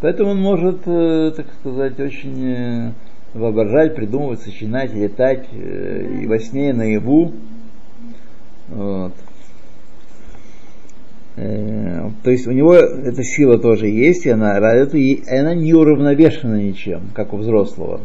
Поэтому 0.00 0.30
он 0.30 0.40
может, 0.40 0.82
э, 0.86 1.32
так 1.36 1.46
сказать, 1.60 1.98
очень 1.98 2.44
э, 2.44 2.92
воображать, 3.34 3.96
придумывать, 3.96 4.40
сочинять, 4.40 4.94
летать 4.94 5.46
э, 5.52 6.20
и 6.22 6.26
во 6.26 6.38
сне, 6.38 6.70
и 6.70 6.72
наяву. 6.72 7.32
Вот. 8.68 9.14
Э, 11.36 12.10
То 12.22 12.30
есть 12.30 12.46
у 12.46 12.52
него 12.52 12.74
эта 12.74 13.22
сила 13.22 13.58
тоже 13.58 13.88
есть, 13.88 14.26
и 14.26 14.30
она, 14.30 14.58
и 14.84 15.22
она 15.28 15.54
не 15.54 15.72
уравновешена 15.72 16.60
ничем, 16.60 17.10
как 17.14 17.32
у 17.32 17.38
взрослого. 17.38 18.00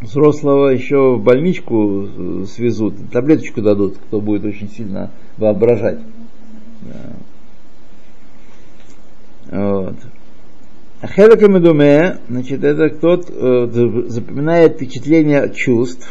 Взрослого 0.00 0.68
еще 0.68 1.16
в 1.16 1.22
больничку 1.22 2.44
свезут, 2.46 2.94
таблеточку 3.10 3.62
дадут, 3.62 3.96
кто 3.98 4.20
будет 4.20 4.44
очень 4.44 4.68
сильно 4.70 5.10
воображать. 5.38 5.98
Вот. 9.50 9.96
Ахелек 11.00 11.48
Медуме, 11.48 12.18
значит, 12.28 12.64
это 12.64 12.90
тот 12.90 13.30
э, 13.30 13.68
запоминает 14.08 14.74
впечатление 14.74 15.52
чувств. 15.54 16.08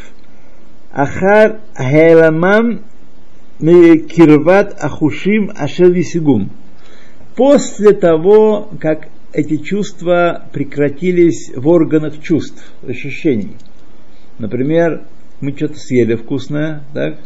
Ахар 0.92 1.60
Хеламам 1.78 2.82
Кирват 3.60 4.76
Ахушим 4.80 5.52
Ашер 5.56 5.92
Висигум. 5.92 6.52
После 7.36 7.94
того, 7.94 8.70
как 8.80 9.10
эти 9.34 9.58
чувства 9.58 10.46
прекратились 10.52 11.52
в 11.56 11.68
органах 11.68 12.22
чувств, 12.22 12.72
ощущений. 12.88 13.56
Например, 14.40 15.04
мы 15.42 15.56
что-то 15.56 15.78
съели 15.78 16.16
вкусное, 16.16 16.84
так? 16.94 17.18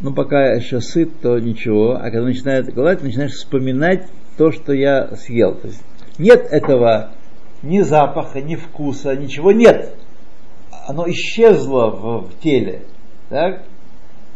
Ну, 0.00 0.14
пока 0.14 0.50
я 0.50 0.54
еще 0.54 0.80
сыт, 0.80 1.10
то 1.20 1.38
ничего. 1.38 1.96
А 1.96 2.10
когда 2.10 2.22
начинает 2.22 2.72
голодать, 2.72 3.02
начинаешь 3.02 3.32
вспоминать 3.32 4.06
то, 4.36 4.52
что 4.52 4.72
я 4.72 5.16
съел. 5.16 5.54
То 5.56 5.68
есть 5.68 5.82
нет 6.18 6.46
этого 6.50 7.10
ни 7.62 7.80
запаха, 7.80 8.40
ни 8.40 8.54
вкуса, 8.54 9.16
ничего 9.16 9.50
нет. 9.50 9.94
Оно 10.86 11.08
исчезло 11.10 11.90
в, 11.90 12.30
в 12.30 12.40
теле. 12.40 12.82
Так? 13.28 13.64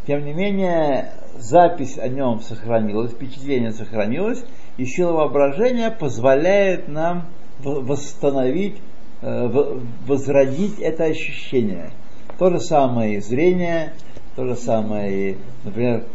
Тем 0.06 0.24
не 0.24 0.32
менее, 0.32 1.12
запись 1.38 1.98
о 1.98 2.08
нем 2.08 2.40
сохранилась, 2.40 3.12
впечатление 3.12 3.72
сохранилось, 3.72 4.44
и 4.76 4.84
сила 4.84 5.12
воображения 5.12 5.90
позволяет 5.90 6.88
нам 6.88 7.26
восстановить, 7.60 8.78
возродить 9.20 10.80
это 10.80 11.04
ощущение. 11.04 11.90
То 12.38 12.50
же 12.50 12.58
самое 12.58 13.16
и 13.16 13.20
зрение, 13.20 13.92
то 14.34 14.44
же 14.46 14.56
самое 14.56 15.32
и, 15.32 15.36
например, 15.64 16.06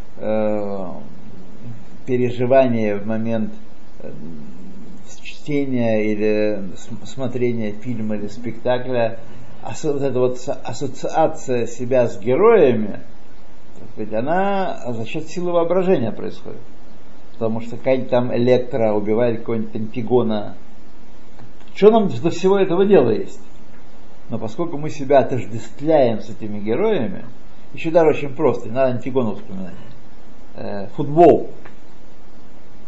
переживание 2.06 2.97
в 2.97 3.06
момент 3.06 3.54
чтения 5.21 6.12
или 6.12 6.62
смотрения 7.06 7.71
фильма 7.71 8.17
или 8.17 8.28
спектакля, 8.28 9.19
вот 9.63 10.02
эта 10.02 10.19
вот 10.19 10.38
ассоциация 10.63 11.67
себя 11.67 12.08
с 12.08 12.19
героями, 12.19 13.00
ведь 13.97 14.13
она 14.13 14.93
за 14.93 15.05
счет 15.05 15.27
силы 15.27 15.51
воображения 15.51 16.12
происходит. 16.12 16.62
Потому 17.33 17.62
что 17.62 17.77
какая-нибудь 17.77 18.10
там 18.10 18.36
электро 18.36 18.93
убивает 18.93 19.39
какого-нибудь 19.39 19.75
антигона. 19.75 20.55
Что 21.75 21.91
нам 21.91 22.07
до 22.07 22.29
всего 22.29 22.57
этого 22.57 22.86
дела 22.86 23.12
есть? 23.12 23.41
Но 24.29 24.38
поскольку 24.39 24.77
мы 24.77 24.89
себя 24.89 25.19
отождествляем 25.19 26.21
с 26.21 26.29
этими 26.29 26.60
героями, 26.60 27.25
еще 27.73 27.91
даже 27.91 28.10
очень 28.10 28.36
просто, 28.36 28.69
не 28.69 28.75
надо 28.75 28.95
антигону 28.95 29.36
вспоминать. 29.36 29.73
Э, 30.55 30.88
футбол. 30.95 31.49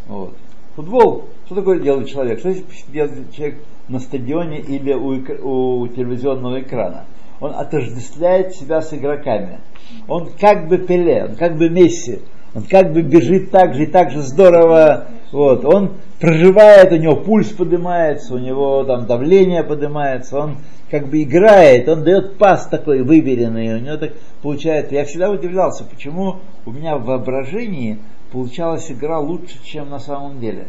Вот. 0.07 0.35
Футбол, 0.75 1.25
что 1.45 1.55
такое 1.55 1.79
делает 1.79 2.07
человек? 2.07 2.39
Что 2.39 2.53
делает 2.91 3.31
человек 3.33 3.59
на 3.87 3.99
стадионе 3.99 4.59
или 4.59 4.93
у, 4.93 5.81
у 5.81 5.87
телевизионного 5.87 6.61
экрана? 6.61 7.05
Он 7.39 7.53
отождествляет 7.55 8.53
себя 8.53 8.81
с 8.81 8.93
игроками. 8.93 9.59
Он 10.07 10.29
как 10.39 10.67
бы 10.67 10.77
Пеле, 10.77 11.25
он 11.25 11.35
как 11.35 11.57
бы 11.57 11.69
Месси, 11.69 12.19
он 12.53 12.63
как 12.63 12.91
бы 12.93 13.01
бежит 13.01 13.51
так 13.51 13.73
же 13.73 13.83
и 13.83 13.87
так 13.87 14.11
же 14.11 14.21
здорово. 14.21 15.07
Вот. 15.31 15.63
Он 15.63 15.97
проживает, 16.19 16.91
у 16.91 16.97
него 16.97 17.15
пульс 17.15 17.49
поднимается, 17.49 18.33
у 18.33 18.39
него 18.39 18.83
там 18.83 19.05
давление 19.05 19.63
поднимается, 19.63 20.37
он 20.37 20.57
как 20.89 21.07
бы 21.07 21.21
играет, 21.23 21.87
он 21.87 22.03
дает 22.03 22.37
пас 22.37 22.67
такой 22.67 23.03
выверенный, 23.03 23.75
у 23.75 23.79
него 23.79 23.97
так 23.97 24.13
получается. 24.41 24.95
Я 24.95 25.05
всегда 25.05 25.29
удивлялся, 25.29 25.83
почему 25.83 26.37
у 26.65 26.71
меня 26.71 26.97
в 26.97 27.05
воображении 27.05 27.99
получалась 28.31 28.91
игра 28.91 29.19
лучше, 29.19 29.63
чем 29.63 29.89
на 29.89 29.99
самом 29.99 30.39
деле. 30.39 30.67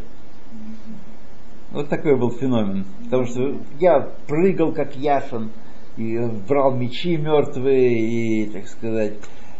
Вот 1.72 1.88
такой 1.88 2.16
был 2.16 2.30
феномен. 2.32 2.84
Потому 3.04 3.26
что 3.26 3.56
я 3.78 4.08
прыгал 4.26 4.72
как 4.72 4.96
Яшин, 4.96 5.50
и 5.96 6.18
брал 6.48 6.74
мечи 6.74 7.16
мертвые, 7.16 7.98
и, 7.98 8.46
так 8.50 8.66
сказать, 8.68 9.14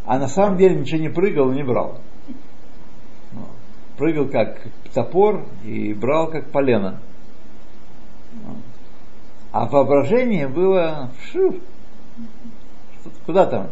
а 0.05 0.19
на 0.19 0.29
самом 0.29 0.59
деле 0.59 0.77
ничего 0.77 1.01
не 1.01 1.09
прыгал, 1.09 1.53
не 1.53 1.63
брал. 1.63 2.01
Прыгал 3.97 4.29
как 4.29 4.63
топор 4.95 5.45
и 5.65 5.93
брал 5.93 6.31
как 6.31 6.51
полено. 6.51 7.01
А 9.53 9.67
воображение 9.67 10.49
было 10.49 11.11
шу, 11.31 11.61
куда 13.27 13.47
там? 13.47 13.71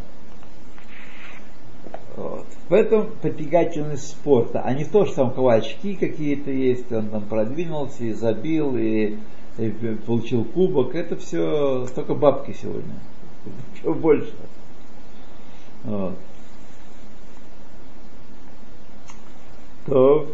Вот. 2.17 2.47
Этом 2.69 3.13
притягательность 3.23 4.11
спорта, 4.11 4.61
а 4.61 4.75
не 4.75 4.85
то, 4.85 5.07
что 5.07 5.17
там 5.17 5.29
у 5.29 5.31
кого 5.31 5.51
очки 5.51 5.95
какие-то 5.95 6.51
есть, 6.51 6.91
он 6.93 7.09
там 7.11 7.23
продвинулся 7.23 8.05
и 8.05 8.13
забил, 8.13 8.77
и, 8.77 9.17
и 9.59 9.75
э, 9.83 9.97
получил 10.07 10.45
кубок. 10.45 10.95
Это 10.95 11.17
все 11.17 11.87
столько 11.87 12.15
бабки 12.15 12.57
сегодня. 12.61 12.95
Чего 13.83 13.95
больше. 13.95 14.35
Вот. 15.85 16.15
То 19.87 20.29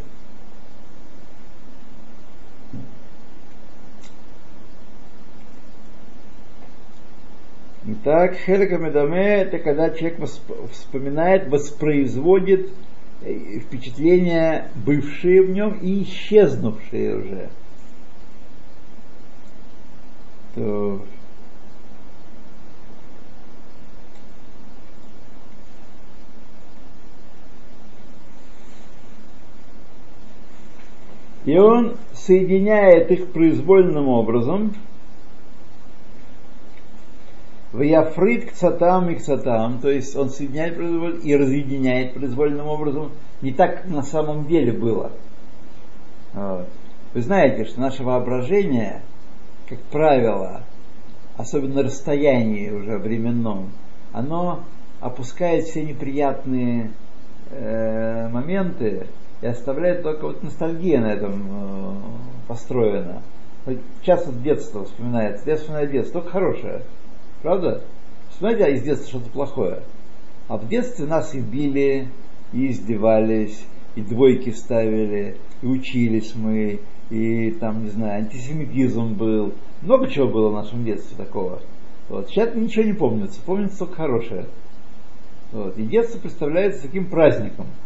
Итак, 7.87 8.35
хелика 8.37 8.79
медаме– 8.79 9.27
это 9.43 9.59
когда 9.59 9.91
человек 9.91 10.19
вспоминает, 10.73 11.49
воспроизводит 11.49 12.71
э, 13.21 13.59
впечатления, 13.59 14.71
бывшие 14.75 15.43
в 15.43 15.51
нем 15.51 15.79
и 15.83 16.03
исчезнувшие 16.03 17.17
уже. 17.17 17.51
То 20.55 21.01
И 31.45 31.59
он 31.59 31.97
соединяет 32.15 33.11
их 33.11 33.33
произвольным 33.33 34.09
образом. 34.09 34.75
В 37.73 37.83
яфрит 37.83 38.51
к 38.51 38.53
цатам 38.53 39.11
и 39.11 39.17
к 39.17 39.21
цатам, 39.21 39.81
то 39.81 39.91
есть 39.91 40.15
он 40.15 40.31
соединяет 40.31 40.77
произвольно 40.77 41.19
и 41.19 41.35
разъединяет 41.35 42.15
произвольным 42.15 42.69
образом. 42.69 43.11
Не 43.43 43.53
так 43.53 43.85
на 43.87 44.03
самом 44.03 44.47
деле 44.47 44.73
было. 44.73 45.11
Вот. 46.33 46.69
Вы 47.13 47.21
знаете, 47.21 47.65
что 47.65 47.81
наше 47.81 48.05
воображение, 48.05 49.03
как 49.69 49.81
правило, 49.85 50.63
особенно 51.37 51.77
на 51.77 51.83
расстоянии 51.85 52.71
уже 52.71 52.99
временном, 52.99 53.71
оно 54.13 54.65
опускает 55.01 55.65
все 55.65 55.85
неприятные 55.85 56.93
э, 57.51 58.29
моменты 58.29 59.07
и 59.41 59.47
оставляет 59.47 60.03
только 60.03 60.27
вот 60.27 60.43
ностальгия 60.43 61.01
на 61.01 61.13
этом 61.13 61.43
э, 61.51 61.95
построена. 62.49 63.23
Часто 64.03 64.33
детство 64.33 64.85
вспоминается, 64.85 65.49
я 65.49 65.57
вспоминаю 65.57 65.91
детство, 65.91 66.21
только 66.21 66.33
хорошее. 66.33 66.83
Правда? 67.43 67.83
Вспоминайте 68.31 68.75
из 68.75 68.83
детства 68.83 69.09
что-то 69.09 69.31
плохое. 69.31 69.83
А 70.49 70.59
в 70.59 70.69
детстве 70.69 71.07
нас 71.07 71.35
и 71.35 71.41
били, 71.41 72.09
и 72.53 72.71
издевались, 72.71 73.65
и 73.95 74.03
двойки 74.03 74.51
ставили, 74.51 75.37
и 75.63 75.67
учились 75.67 76.35
мы, 76.35 76.81
и 77.11 77.51
там, 77.53 77.85
не 77.85 77.91
знаю, 77.91 78.23
антисемитизм 78.23 79.15
был. 79.15 79.55
Много 79.83 80.09
чего 80.09 80.29
было 80.29 80.51
в 80.51 80.55
нашем 80.55 80.85
детстве 80.85 81.17
такого. 81.17 81.61
Вот. 82.09 82.29
Сейчас 82.29 82.55
ничего 82.55 82.85
не 82.85 82.93
помнится, 82.93 83.41
помнится 83.41 83.79
только 83.81 83.97
хорошее. 83.97 84.47
Вот. 85.53 85.79
И 85.79 85.83
детство 85.85 86.19
представляется 86.19 86.83
таким 86.83 87.07
праздником– 87.07 87.67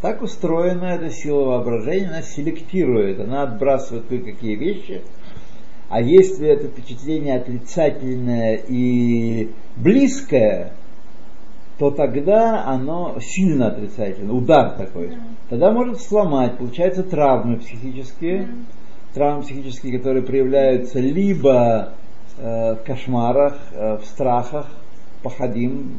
так 0.00 0.22
устроена 0.22 0.96
эта 0.96 1.10
сила 1.10 1.44
воображения, 1.44 2.08
она 2.08 2.22
селектирует, 2.22 3.20
она 3.20 3.44
отбрасывает 3.44 4.06
кое-какие 4.06 4.56
вещи. 4.56 5.02
А 5.88 6.00
если 6.00 6.48
это 6.48 6.68
впечатление 6.68 7.36
отрицательное 7.36 8.56
и 8.66 9.50
близкое, 9.76 10.72
то 11.82 11.90
тогда 11.90 12.64
оно 12.64 13.16
сильно 13.18 13.66
отрицательное, 13.66 14.32
удар 14.32 14.76
такой. 14.76 15.08
Да. 15.08 15.16
Тогда 15.50 15.72
может 15.72 16.00
сломать, 16.00 16.56
получается 16.56 17.02
травмы 17.02 17.56
психические, 17.56 18.42
да. 18.42 18.52
травмы 19.14 19.42
психические, 19.42 19.98
которые 19.98 20.22
проявляются 20.22 21.00
либо 21.00 21.94
э, 22.38 22.74
в 22.76 22.86
кошмарах, 22.86 23.56
э, 23.72 23.96
в 23.96 24.04
страхах, 24.04 24.68
походим, 25.24 25.90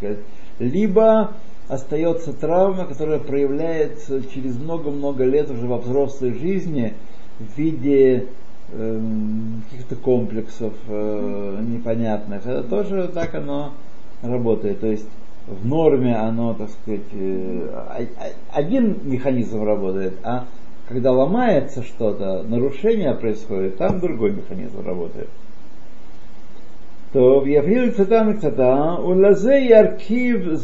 э, 0.00 0.16
либо 0.60 1.32
остается 1.68 2.32
травма, 2.32 2.86
которая 2.86 3.18
проявляется 3.18 4.22
через 4.32 4.56
много-много 4.56 5.24
лет 5.24 5.50
уже 5.50 5.66
во 5.66 5.76
взрослой 5.76 6.32
жизни 6.32 6.94
в 7.38 7.58
виде 7.58 8.28
э, 8.72 9.00
каких-то 9.70 9.96
комплексов 9.96 10.72
э, 10.88 11.64
непонятных. 11.68 12.46
Это 12.46 12.62
тоже 12.62 13.10
так 13.12 13.34
оно 13.34 13.74
работает. 14.22 14.80
То 14.80 14.88
есть 14.88 15.08
в 15.46 15.66
норме 15.66 16.14
оно, 16.16 16.54
так 16.54 16.70
сказать, 16.70 17.00
э, 17.12 18.06
один 18.52 18.98
механизм 19.04 19.62
работает, 19.62 20.14
а 20.22 20.46
когда 20.88 21.12
ломается 21.12 21.82
что-то, 21.82 22.42
нарушение 22.42 23.14
происходит, 23.14 23.76
там 23.78 24.00
другой 24.00 24.32
механизм 24.32 24.84
работает. 24.84 25.28
То 27.12 27.40
в 27.40 27.46
Яфрил 27.46 27.92
Цитам 27.92 28.40
Цитам, 28.40 29.04
Улазе 29.04 29.66
Яркив 29.68 30.60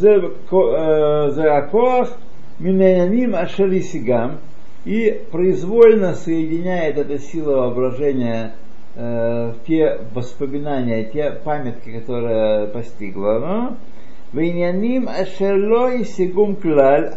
Зеракоах 1.33 2.09
э, 2.09 2.13
Минаяним 2.59 3.35
Ашерисигам 3.35 4.39
и 4.85 5.23
произвольно 5.31 6.15
соединяет 6.15 6.97
эта 6.99 7.19
сила 7.19 7.57
воображения 7.57 8.55
э, 8.97 9.53
те 9.67 10.01
воспоминания, 10.15 11.05
те 11.05 11.31
памятки, 11.31 12.01
которые 12.01 12.69
постигла. 12.69 13.39
Ну, 13.39 13.77
Вейняним 14.33 15.09
ашерло 15.09 15.93
и 15.95 16.05
сигум 16.05 16.57
клаль 16.57 17.15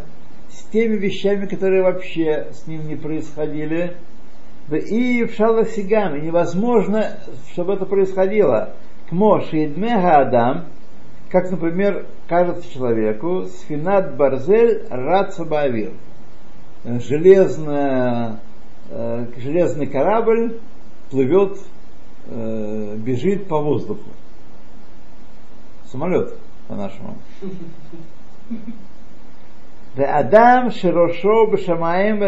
с 0.49 0.63
теми 0.71 0.97
вещами, 0.97 1.47
которые 1.47 1.83
вообще 1.83 2.47
с 2.51 2.67
ним 2.67 2.87
не 2.87 2.95
происходили. 2.95 3.95
И 4.71 5.23
в 5.23 5.33
шаласигам, 5.33 6.21
невозможно, 6.21 7.17
чтобы 7.51 7.73
это 7.73 7.85
происходило. 7.85 8.75
Кмо 9.09 9.41
шидмега 9.41 10.17
адам, 10.17 10.65
как, 11.29 11.49
например, 11.49 12.05
кажется 12.27 12.71
человеку, 12.71 13.45
сфинат 13.45 14.15
барзель 14.15 14.83
рацабавир. 14.89 15.93
Железная, 16.85 18.39
э, 18.91 19.25
железный 19.37 19.87
корабль 19.87 20.59
плывет, 21.09 21.57
э, 22.27 22.95
бежит 22.97 23.47
по 23.47 23.59
воздуху. 23.59 24.09
Самолет 25.91 26.35
по-нашему. 26.67 27.17
Адам 29.97 30.71
широшо 30.71 31.47
бешамаем. 31.47 32.21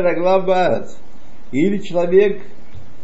Или 1.52 1.78
человек, 1.80 2.42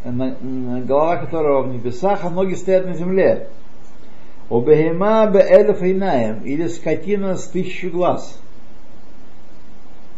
голова 0.04 1.16
которого 1.18 1.62
в 1.62 1.72
небесах, 1.72 2.24
а 2.24 2.30
ноги 2.30 2.54
стоят 2.54 2.86
на 2.86 2.94
земле. 2.94 3.48
Обехема 4.50 5.26
беэлеф 5.26 5.82
инаем, 5.82 6.40
или 6.42 6.68
скотина 6.68 7.36
с 7.36 7.48
тысячу 7.48 7.90
глаз. 7.90 8.40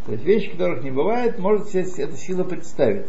То 0.06 0.12
есть 0.12 0.24
вещи, 0.24 0.50
которых 0.50 0.82
не 0.84 0.90
бывает, 0.90 1.38
может 1.38 1.68
себе 1.68 1.84
эта 2.04 2.16
сила 2.16 2.44
представить. 2.44 3.06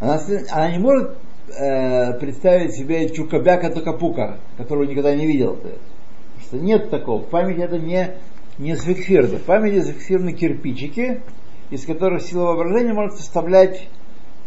Она, 0.00 0.18
она 0.50 0.72
не 0.72 0.78
может 0.78 1.16
э, 1.48 2.18
представить 2.18 2.74
себе 2.74 3.08
Чукабяка 3.10 3.70
Токапука, 3.70 4.38
которого 4.56 4.84
никогда 4.84 5.14
не 5.14 5.26
видел. 5.26 5.56
Потому 5.56 6.40
что 6.42 6.56
нет 6.58 6.90
такого. 6.90 7.22
В 7.22 7.28
памяти 7.28 7.60
это 7.60 7.78
не, 7.78 8.16
не 8.58 8.74
зафиксировано. 8.74 9.38
В 9.38 9.42
памяти 9.42 9.80
зафиксированы 9.80 10.32
кирпичики, 10.32 11.20
из 11.70 11.84
которых 11.84 12.22
сила 12.22 12.46
воображения 12.46 12.94
может 12.94 13.18
составлять 13.18 13.88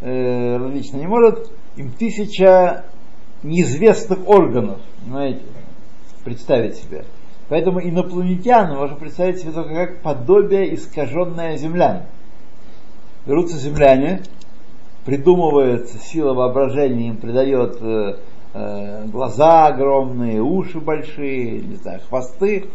э, 0.02 0.58
различно. 0.58 0.98
Не 0.98 1.08
может 1.08 1.52
им 1.78 1.92
тысяча 1.92 2.86
неизвестных 3.44 4.28
органов, 4.28 4.80
понимаете, 5.04 5.42
представить 6.24 6.76
себе. 6.78 7.06
Поэтому 7.50 7.80
инопланетян 7.82 8.76
можно 8.76 8.96
представить 8.96 9.40
себе 9.40 9.52
только 9.52 9.74
как 9.74 10.02
подобие 10.02 10.74
искаженное 10.74 11.58
землян. 11.58 12.04
Берутся 13.26 13.58
земляне, 13.58 14.24
придумывается 15.06 15.98
сила 15.98 16.34
воображения, 16.34 17.10
им 17.10 17.18
придает 17.18 17.78
э, 17.82 18.16
э, 18.54 19.06
глаза 19.08 19.68
огромные, 19.68 20.42
уши 20.42 20.80
большие, 20.80 21.62
не 21.62 21.76
знаю, 21.76 22.00
хвосты. 22.08 22.66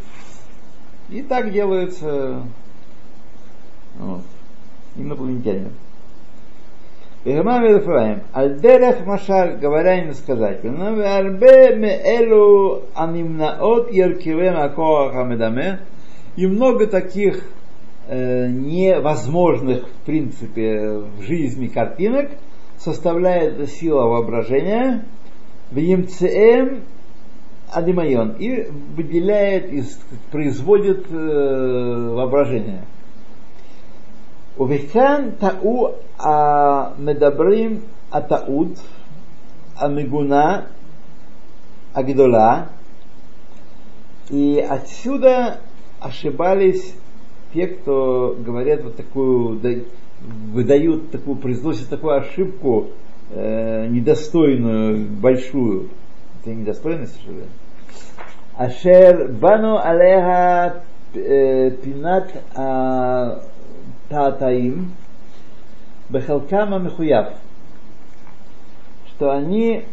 И 1.09 1.23
так 1.23 1.53
делается 1.53 2.43
вот, 3.99 4.23
инопланетяне. 4.97 5.71
Бегама 7.25 7.59
Мелефраим. 7.59 8.23
Аль-Дерех 8.35 9.05
Машар, 9.05 9.57
говоря 9.57 10.05
иносказательно, 10.05 10.95
Варбе 10.95 11.75
Меэлу 11.75 12.85
Анимнаот 12.95 13.93
Еркиве 13.93 14.53
Макоа 14.53 15.11
Хамедаме. 15.11 15.81
И 16.37 16.47
много 16.47 16.87
таких 16.87 17.43
Э, 18.11 18.49
невозможных 18.49 19.87
в 19.87 20.07
принципе 20.07 20.97
в 20.97 21.21
жизни 21.21 21.66
картинок 21.66 22.31
составляет 22.79 23.68
сила 23.68 24.05
воображения 24.05 25.05
в 25.71 25.77
ЕМЦМ 25.77 26.85
Адимайон 27.71 28.31
и 28.38 28.71
выделяет, 28.97 29.71
и 29.75 29.85
производит 30.31 31.05
э, 31.11 32.12
воображение. 32.14 32.87
Увекан 34.57 35.33
тау 35.33 35.97
а 36.18 36.94
медабрим 36.97 37.83
атауд 38.11 38.79
амигуна 39.77 40.68
агдола 41.92 42.68
и 44.31 44.66
отсюда 44.66 45.59
ошибались 46.01 46.94
те, 47.53 47.67
кто 47.67 48.37
говорят 48.39 48.83
вот 48.83 48.97
такую, 48.97 49.61
выдают 50.53 51.11
такую, 51.11 51.37
произносят 51.37 51.89
такую 51.89 52.17
ошибку 52.17 52.89
э, 53.31 53.87
недостойную, 53.89 55.07
большую. 55.07 55.89
это 56.41 56.55
недостойность 56.55 57.13
совершенно. 57.13 57.49
Ашер 58.57 59.29
бану 59.33 59.79
алеха 59.79 60.83
э, 61.15 61.71
пинат 61.71 62.33
а, 62.55 63.45
таатаим 64.09 64.93
бехалкама 66.09 66.79
михуяв. 66.79 67.35
Что 69.09 69.33
они, 69.33 69.85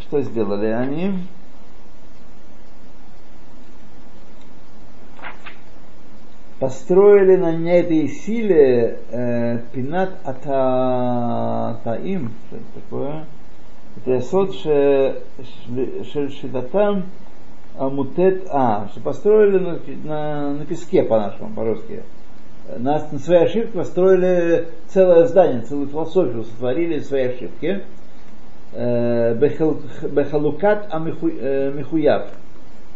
что 0.00 0.20
сделали 0.22 0.66
они? 0.66 1.18
Построили 6.58 7.36
на 7.36 7.70
этой 7.70 8.08
силе 8.08 8.98
э, 9.10 9.58
пинат 9.72 10.10
атаим, 10.24 11.02
что 12.48 12.56
это 12.56 12.64
такое? 12.74 13.24
Это 13.96 14.10
ясот 14.10 14.54
шельшидатам 16.12 17.04
амутет 17.78 18.46
а, 18.50 18.88
что 18.90 19.00
построили 19.00 19.58
на, 19.58 19.78
на, 20.04 20.54
на 20.54 20.64
песке 20.64 21.02
по-нашему, 21.02 21.54
по-русски. 21.54 22.02
На, 22.78 23.06
на 23.10 23.18
своей 23.18 23.44
ошибке 23.44 23.78
построили 23.78 24.68
целое 24.88 25.26
здание, 25.26 25.60
целую 25.62 25.88
философию 25.88 26.44
сотворили 26.44 27.00
свои 27.00 27.28
ошибки. 27.28 27.82
Э, 28.72 29.34
бехалукат 29.34 30.88
амихуяв. 30.92 32.22
Э, 32.22 32.45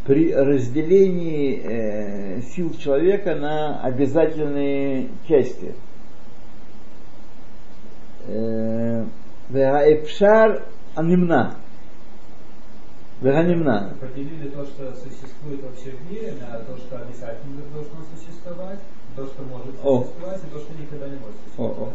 при 0.07 0.33
разделении 0.33 1.61
э, 1.63 2.41
сил 2.43 2.75
человека 2.75 3.35
на 3.35 3.81
обязательные 3.83 5.09
части. 5.29 5.75
Вегаэпшар 9.51 10.65
анимна. 10.95 11.57
Веганимна. 13.21 13.95
Поделили 14.01 14.49
то, 14.49 14.65
что 14.65 14.95
существует 14.95 15.63
вообще 15.63 15.91
в 15.91 16.11
мире, 16.11 16.35
на 16.41 16.59
то, 16.61 16.77
что 16.79 16.97
обязательно 16.97 17.63
должно 17.73 17.99
существовать, 18.17 18.79
то, 19.17 19.27
что 19.27 19.43
может 19.43 19.75
существовать, 19.75 20.41
и 20.43 20.51
то, 20.51 20.59
что 20.61 20.81
никогда 20.81 21.09
не 21.09 21.19
может 21.19 21.37
существовать. 21.45 21.95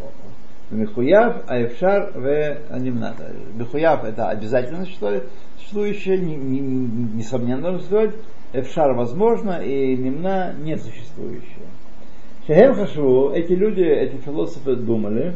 Михуяв, 0.72 1.44
Аевшар, 1.48 2.12
В 2.16 2.58
Анимна. 2.70 3.16
Михуяв 3.54 4.04
это 4.04 4.30
обязательно 4.30 4.86
существующее, 5.58 6.18
несомненно 6.18 7.78
существовать. 7.78 8.12
Эфшар 8.54 8.94
возможно, 8.94 9.62
и 9.62 9.98
Нимна 9.98 10.54
несуществующее. 10.54 11.68
Шехем 12.48 12.76
Хашву, 12.76 13.32
эти 13.32 13.54
люди, 13.54 13.82
эти 13.82 14.16
философы 14.18 14.76
думали, 14.76 15.36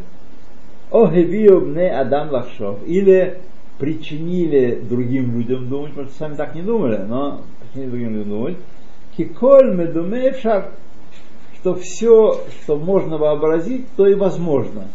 о 0.91 1.07
бне 1.07 1.91
Адам 1.91 2.29
Лахшов, 2.29 2.79
или 2.87 3.39
причинили 3.77 4.79
другим 4.87 5.37
людям 5.37 5.67
думать, 5.67 5.91
потому 5.91 6.07
что 6.07 6.17
сами 6.17 6.35
так 6.35 6.55
не 6.55 6.61
думали, 6.61 6.97
но 6.97 7.41
причинили 7.61 7.89
другим 7.89 8.09
людям 8.13 8.29
думать, 8.29 8.57
киколь 9.17 9.75
медуме 9.75 10.29
эфшар, 10.29 10.71
что 11.55 11.75
все, 11.75 12.41
что 12.61 12.77
можно 12.77 13.17
вообразить, 13.17 13.85
то 13.97 14.07
и 14.07 14.13
возможно. 14.13 14.87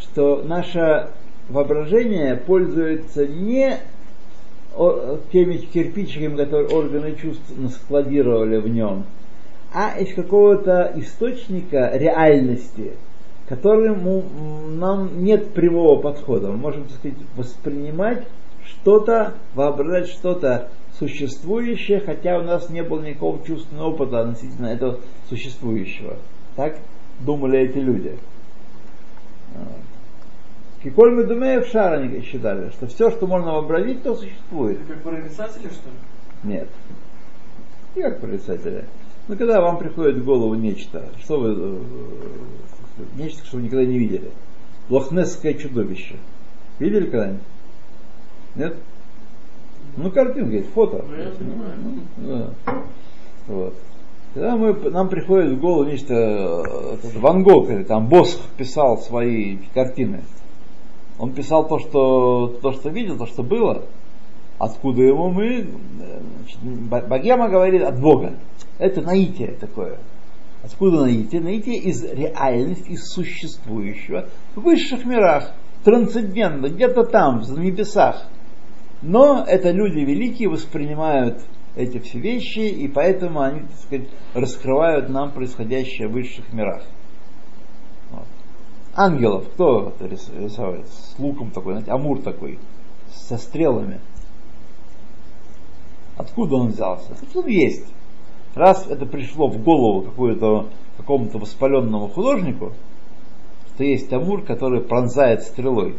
Что 0.00 0.42
наше 0.42 1.08
воображение 1.48 2.36
пользуется 2.36 3.26
не 3.26 3.78
теми 5.32 5.56
кирпичиками, 5.56 6.36
которые 6.36 6.68
органы 6.68 7.16
чувств 7.16 7.50
складировали 7.70 8.58
в 8.58 8.68
нем, 8.68 9.04
а 9.72 9.98
из 9.98 10.14
какого-то 10.14 10.92
источника 10.96 11.92
реальности, 11.94 12.92
которому 13.48 14.22
нам 14.68 15.24
нет 15.24 15.54
прямого 15.54 16.00
подхода. 16.00 16.48
Мы 16.48 16.56
можем, 16.56 16.84
так 16.84 16.92
сказать, 16.98 17.18
воспринимать 17.36 18.26
что-то, 18.64 19.34
воображать 19.54 20.08
что-то 20.08 20.68
существующее, 20.98 22.00
хотя 22.00 22.38
у 22.38 22.42
нас 22.42 22.68
не 22.68 22.82
было 22.82 23.02
никакого 23.02 23.44
чувственного 23.46 23.88
опыта 23.88 24.20
относительно 24.20 24.66
этого 24.66 24.98
существующего. 25.28 26.16
Так 26.56 26.78
думали 27.20 27.60
эти 27.60 27.78
люди. 27.78 28.18
Киколь 30.86 31.16
мы 31.16 31.24
думаем 31.24 31.64
в 31.64 31.66
шар 31.66 31.94
они 31.94 32.20
считали, 32.20 32.70
что 32.70 32.86
все, 32.86 33.10
что 33.10 33.26
можно 33.26 33.54
вообразить, 33.54 34.04
то 34.04 34.14
существует. 34.14 34.78
Это 34.82 34.92
как 34.92 35.02
прорицатели, 35.02 35.66
что 35.66 35.88
ли? 35.90 35.96
Нет. 36.44 36.68
Не 37.96 38.02
как 38.02 38.20
прорицатели. 38.20 38.84
Ну, 39.26 39.36
когда 39.36 39.60
вам 39.60 39.78
приходит 39.78 40.18
в 40.18 40.24
голову 40.24 40.54
нечто, 40.54 41.08
что 41.18 41.40
вы, 41.40 41.56
э, 41.58 41.78
нечто, 43.16 43.44
что 43.44 43.56
вы 43.56 43.64
никогда 43.64 43.84
не 43.84 43.98
видели. 43.98 44.30
Лохнесское 44.88 45.54
чудовище. 45.54 46.18
Видели 46.78 47.10
когда-нибудь? 47.10 47.42
Нет? 48.54 48.76
Ну, 49.96 50.12
картинка 50.12 50.54
есть, 50.54 50.68
фото. 50.68 51.04
Ну, 51.08 51.16
я 51.16 51.30
понимаю. 51.30 51.72
Ну, 52.16 52.28
да. 52.28 52.54
Вот. 53.48 53.74
Когда 54.34 54.56
мы, 54.56 54.72
нам 54.90 55.08
приходит 55.08 55.50
в 55.50 55.60
голову 55.60 55.82
нечто, 55.82 56.14
э, 56.14 56.96
Ван 57.16 57.42
Гог, 57.42 57.70
или 57.70 57.82
там 57.82 58.06
Босх 58.06 58.38
писал 58.56 58.98
свои 58.98 59.56
картины. 59.74 60.22
Он 61.18 61.32
писал 61.32 61.66
то, 61.66 61.78
что, 61.78 62.48
то, 62.60 62.72
что 62.72 62.90
видел, 62.90 63.16
то, 63.16 63.26
что 63.26 63.42
было. 63.42 63.84
Откуда 64.58 65.02
ему 65.02 65.30
мы? 65.30 65.68
Значит, 65.98 67.08
Богема 67.08 67.48
говорит 67.48 67.82
от 67.82 68.00
Бога. 68.00 68.34
Это 68.78 69.00
наитие 69.02 69.52
такое. 69.52 69.98
Откуда 70.62 71.02
наитие? 71.02 71.40
Наитие 71.40 71.76
из 71.76 72.04
реальности, 72.04 72.90
из 72.90 73.08
существующего 73.08 74.28
в 74.54 74.60
высших 74.60 75.04
мирах, 75.04 75.52
трансцендентно, 75.84 76.68
где-то 76.68 77.04
там, 77.04 77.40
в 77.40 77.58
небесах. 77.58 78.26
Но 79.02 79.44
это 79.46 79.70
люди 79.70 80.00
великие 80.00 80.48
воспринимают 80.48 81.42
эти 81.76 81.98
все 81.98 82.18
вещи, 82.18 82.60
и 82.60 82.88
поэтому 82.88 83.40
они, 83.40 83.60
так 83.60 83.78
сказать, 83.78 84.08
раскрывают 84.34 85.10
нам 85.10 85.32
происходящее 85.32 86.08
в 86.08 86.12
высших 86.12 86.52
мирах 86.52 86.82
ангелов 88.96 89.46
кто 89.52 89.92
рисовал? 90.00 90.76
С 90.84 91.14
луком 91.18 91.50
такой, 91.50 91.74
знаете, 91.74 91.92
амур 91.92 92.22
такой, 92.22 92.58
со 93.12 93.36
стрелами. 93.36 94.00
Откуда 96.16 96.56
он 96.56 96.68
взялся? 96.68 97.12
Откуда 97.12 97.40
он 97.40 97.46
есть? 97.48 97.86
Раз 98.54 98.86
это 98.86 99.04
пришло 99.04 99.48
в 99.48 99.62
голову 99.62 100.10
какому-то 100.96 101.38
воспаленному 101.38 102.08
художнику, 102.08 102.72
что 103.74 103.84
есть 103.84 104.10
амур, 104.12 104.42
который 104.42 104.80
пронзает 104.80 105.42
стрелой, 105.42 105.96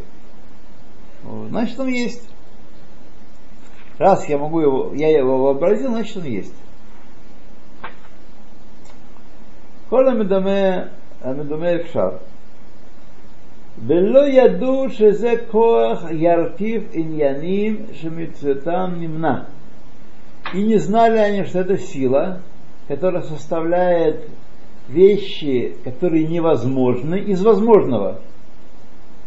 значит 1.50 1.78
он 1.78 1.86
есть. 1.86 2.28
Раз 3.98 4.28
я 4.28 4.38
могу 4.38 4.60
его, 4.60 4.92
я 4.94 5.08
его 5.16 5.38
вообразил, 5.38 5.90
значит 5.90 6.16
он 6.16 6.24
есть. 6.24 6.54
Коля 9.88 10.12
медаме, 10.12 10.90
медаме 11.24 11.84
шар. 11.92 12.20
ולא 13.85 14.27
ידעו 14.27 14.89
שזה 14.89 15.33
כוח 15.51 16.03
ירכיב 16.11 16.83
עניינים 16.93 17.77
שמצוותם 17.93 18.93
נמנע. 18.99 19.43
И 20.53 20.61
не 20.61 20.77
знали 20.77 21.17
они, 21.17 21.45
что 21.45 21.59
это 21.61 21.77
сила, 21.79 22.41
которая 22.87 23.23
составляет 23.23 24.27
вещи, 24.87 25.75
которые 25.83 26.27
невозможны, 26.27 27.15
из 27.15 27.41
возможного. 27.41 28.19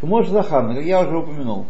Кмош 0.00 0.28
Захарна, 0.28 0.74
как 0.74 0.84
я 0.84 1.00
уже 1.00 1.16
упомянул. 1.16 1.66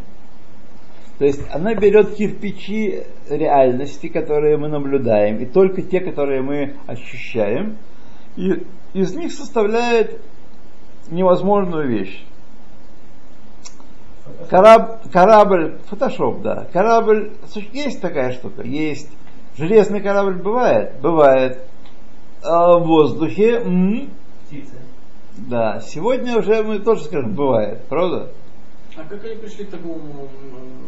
То 1.17 1.25
есть 1.25 1.41
она 1.51 1.73
берет 1.73 2.13
кирпичи 2.13 3.03
реальности, 3.29 4.07
которые 4.07 4.57
мы 4.57 4.67
наблюдаем, 4.67 5.37
и 5.39 5.45
только 5.45 5.81
те, 5.81 5.99
которые 5.99 6.43
мы 6.43 6.75
ощущаем, 6.85 7.77
и 8.35 8.63
из 8.93 9.15
них 9.15 9.31
составляет 9.31 10.21
невозможную 11.09 11.87
вещь. 11.87 12.23
Кораб, 14.50 15.10
корабль, 15.12 15.78
фотошоп, 15.88 16.42
да. 16.42 16.66
Корабль, 16.72 17.32
есть 17.72 18.00
такая 18.00 18.32
штука? 18.32 18.62
Есть. 18.62 19.10
Железный 19.56 20.00
корабль 20.00 20.40
бывает? 20.42 21.00
Бывает. 21.00 21.64
А 22.42 22.78
в 22.78 22.86
воздухе? 22.86 23.60
М-м. 23.60 24.10
Птицы. 24.46 24.76
Да. 25.36 25.80
Сегодня 25.80 26.38
уже 26.38 26.62
мы 26.62 26.78
тоже 26.78 27.04
скажем, 27.04 27.34
бывает, 27.34 27.82
правда? 27.88 28.30
А 28.96 29.04
как 29.08 29.24
они 29.24 29.36
пришли 29.36 29.64
к 29.64 29.70
такому 29.70 30.28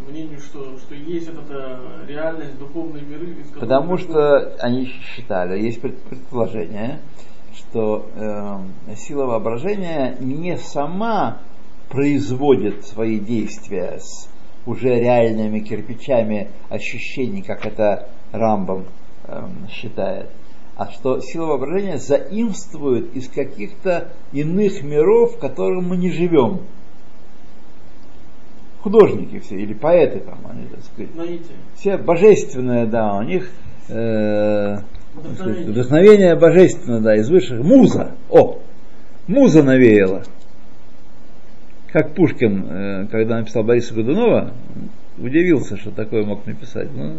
мнению, 0.09 0.39
что, 0.39 0.77
что 0.79 0.95
есть 0.95 1.29
эта 1.29 1.81
реальность, 2.07 2.59
духовные 2.59 3.03
миры? 3.03 3.35
Потому 3.59 3.97
что 3.97 4.55
они 4.61 4.87
считали, 4.87 5.59
есть 5.59 5.81
предположение, 5.81 7.01
что 7.55 8.07
э, 8.15 8.95
сила 8.97 9.25
воображения 9.25 10.17
не 10.21 10.59
сама 10.59 11.39
производит 11.95 12.85
свои 12.85 13.19
действия 13.21 13.99
с 14.01 14.29
уже 14.67 14.99
реальными 14.99 15.61
кирпичами 15.61 16.49
ощущений, 16.69 17.43
как 17.43 17.65
это 17.65 18.09
Рамбам 18.33 18.87
эм, 19.29 19.69
считает, 19.71 20.29
а 20.77 20.91
что 20.91 21.21
сила 21.21 21.47
воображения 21.47 21.99
заимствует 21.99 23.15
из 23.15 23.29
каких-то 23.29 24.09
иных 24.33 24.83
миров, 24.83 25.37
в 25.37 25.39
которых 25.39 25.85
мы 25.85 25.97
не 25.97 26.11
живем. 26.11 26.63
художники 28.83 29.39
все, 29.39 29.57
или 29.57 29.73
поэты 29.73 30.21
там, 30.21 30.39
они, 30.51 30.67
так 30.67 30.83
сказать, 30.85 31.15
Наитие. 31.15 31.57
все 31.77 31.97
божественное, 31.97 32.87
да, 32.87 33.17
у 33.17 33.23
них 33.23 33.51
э, 33.89 34.77
Вдохновение. 35.15 35.71
вдохновение 35.71 36.37
божественное, 36.37 37.01
да, 37.01 37.15
из 37.15 37.31
высших, 37.31 37.63
муза, 37.63 38.17
о, 38.29 38.59
муза 39.29 39.63
навеяла. 39.63 40.25
Как 41.95 42.13
Пушкин, 42.13 42.67
э, 42.69 43.07
когда 43.07 43.39
написал 43.39 43.63
Бориса 43.63 43.95
Годунова, 43.95 44.53
удивился, 45.17 45.77
что 45.77 45.93
такое 45.93 46.25
мог 46.25 46.45
написать. 46.45 46.89
Ну, 46.93 47.19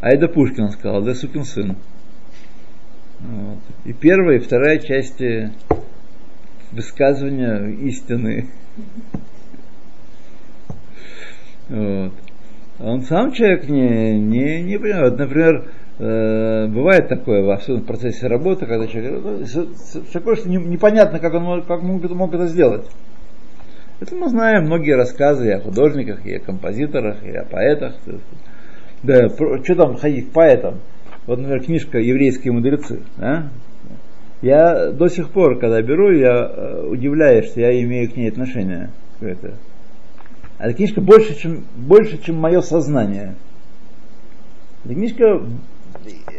а 0.00 0.10
это 0.10 0.28
Пушкин 0.28 0.70
сказал, 0.70 1.02
да 1.02 1.12
сукин 1.12 1.42
сын. 1.42 1.74
Вот. 3.18 3.58
И 3.84 3.92
первая, 3.92 4.36
и 4.36 4.38
вторая 4.38 4.78
части 4.78 5.50
высказывания 6.70 7.66
истины. 7.88 8.46
Вот. 11.68 12.12
А 12.78 12.84
Он 12.92 13.02
сам 13.02 13.32
человек 13.32 13.68
не, 13.68 14.20
не, 14.20 14.62
не 14.62 14.78
понимает. 14.78 15.18
Например, 15.18 15.68
э, 15.98 16.68
бывает 16.68 17.08
такое, 17.08 17.52
особенно 17.52 17.82
в 17.82 17.86
процессе 17.86 18.28
работы, 18.28 18.66
когда 18.66 18.86
человек 18.86 19.20
ну, 19.24 19.44
с- 19.44 19.94
с- 19.94 20.10
такое, 20.12 20.36
что 20.36 20.48
не- 20.48 20.58
непонятно, 20.58 21.18
как 21.18 21.34
он 21.34 21.62
как 21.62 21.82
мог, 21.82 22.08
мог 22.08 22.32
это 22.32 22.46
сделать. 22.46 22.86
Это 23.98 24.14
мы 24.14 24.28
знаем 24.28 24.64
многие 24.64 24.94
рассказы 24.94 25.46
и 25.46 25.52
о 25.52 25.60
художниках, 25.60 26.26
и 26.26 26.34
о 26.34 26.40
композиторах, 26.40 27.24
и 27.24 27.30
о 27.30 27.44
поэтах. 27.44 27.94
Да, 29.02 29.28
что 29.28 29.74
там 29.74 29.96
ходить 29.96 30.30
к 30.30 30.32
поэтам? 30.32 30.80
Вот, 31.26 31.38
например, 31.38 31.64
книжка 31.64 31.98
«Еврейские 31.98 32.52
мудрецы». 32.52 33.00
да? 33.16 33.48
Я 34.42 34.92
до 34.92 35.08
сих 35.08 35.30
пор, 35.30 35.58
когда 35.58 35.80
беру, 35.80 36.12
я 36.12 36.34
э, 36.34 36.86
удивляюсь, 36.86 37.46
что 37.46 37.60
я 37.60 37.82
имею 37.82 38.10
к 38.10 38.16
ней 38.16 38.28
отношение. 38.28 38.90
какое-то. 39.14 39.54
А 40.58 40.66
эта 40.68 40.76
книжка 40.76 41.00
больше, 41.00 41.34
чем, 41.38 41.64
больше, 41.74 42.22
чем 42.22 42.36
мое 42.36 42.60
сознание. 42.60 43.34
Эта 44.84 44.94
книжка, 44.94 45.40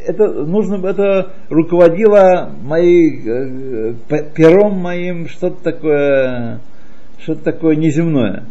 это 0.06 0.28
нужно, 0.46 0.86
это 0.88 1.34
руководило 1.50 2.52
моей, 2.62 3.20
э, 3.28 3.94
п- 4.08 4.32
пером 4.36 4.78
моим, 4.78 5.28
что-то 5.28 5.62
такое, 5.64 6.60
что-то 7.20 7.44
такое 7.44 7.76
неземное. 7.76 8.46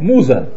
Муза. 0.00 0.50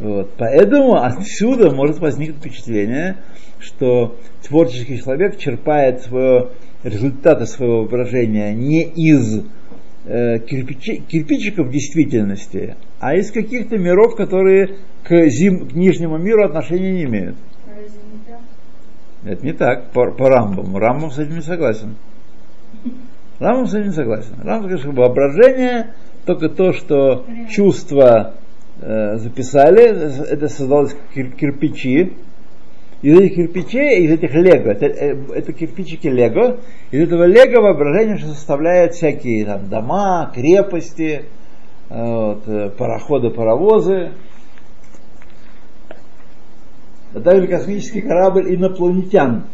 Вот. 0.00 0.32
Поэтому 0.36 0.96
отсюда 0.96 1.70
может 1.70 1.98
возникнуть 1.98 2.38
впечатление, 2.38 3.18
что 3.60 4.16
творческий 4.46 4.98
человек 4.98 5.38
черпает 5.38 6.02
свое, 6.02 6.48
результаты 6.82 7.46
своего 7.46 7.82
воображения 7.82 8.52
не 8.52 8.82
из 8.82 9.44
э, 10.04 10.38
кирпичи- 10.38 11.02
кирпичиков 11.06 11.70
действительности, 11.70 12.76
а 12.98 13.14
из 13.14 13.30
каких-то 13.30 13.78
миров, 13.78 14.16
которые 14.16 14.78
к, 15.04 15.26
зим, 15.28 15.68
к 15.68 15.72
нижнему 15.74 16.18
миру 16.18 16.44
отношения 16.44 16.92
не 16.92 17.04
имеют. 17.04 17.36
Это 19.24 19.44
не 19.46 19.52
так, 19.52 19.92
по, 19.92 20.10
по 20.10 20.28
Рамбаму. 20.28 20.78
Рамбам 20.78 21.12
с 21.12 21.18
этим 21.18 21.36
не 21.36 21.42
согласен. 21.42 21.94
Рамбам 23.42 23.66
с 23.66 23.74
этим 23.74 23.88
не 23.88 23.92
согласен. 23.92 24.34
Рамбам 24.38 24.68
говорит, 24.68 24.80
что 24.80 24.92
воображение 24.92 25.94
только 26.24 26.48
то, 26.48 26.72
что 26.72 27.26
чувства 27.50 28.34
э, 28.80 29.16
записали, 29.16 29.82
это 30.28 30.48
создалось 30.48 30.94
кир- 31.12 31.32
кирпичи. 31.32 32.12
Из 33.02 33.18
этих 33.18 33.34
кирпичей, 33.34 34.04
из 34.04 34.12
этих 34.12 34.32
лего, 34.32 34.70
это, 34.70 34.86
э, 34.86 35.16
это 35.34 35.52
кирпичики 35.52 36.06
лего, 36.06 36.60
из 36.92 37.02
этого 37.02 37.24
лего 37.24 37.62
воображение 37.62 38.16
что 38.16 38.28
составляет 38.28 38.94
всякие 38.94 39.44
там, 39.44 39.68
дома, 39.68 40.30
крепости, 40.32 41.24
э, 41.90 42.04
вот, 42.04 42.46
э, 42.46 42.70
пароходы, 42.70 43.30
паровозы. 43.30 44.12
А 47.12 47.20
также 47.20 47.48
космический 47.48 48.02
корабль 48.02 48.54
инопланетян. 48.54 49.46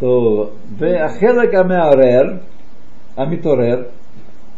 То 0.00 0.52
Ахелек 0.80 1.54
Амеарер, 1.54 2.42
Амиторер, 3.16 3.90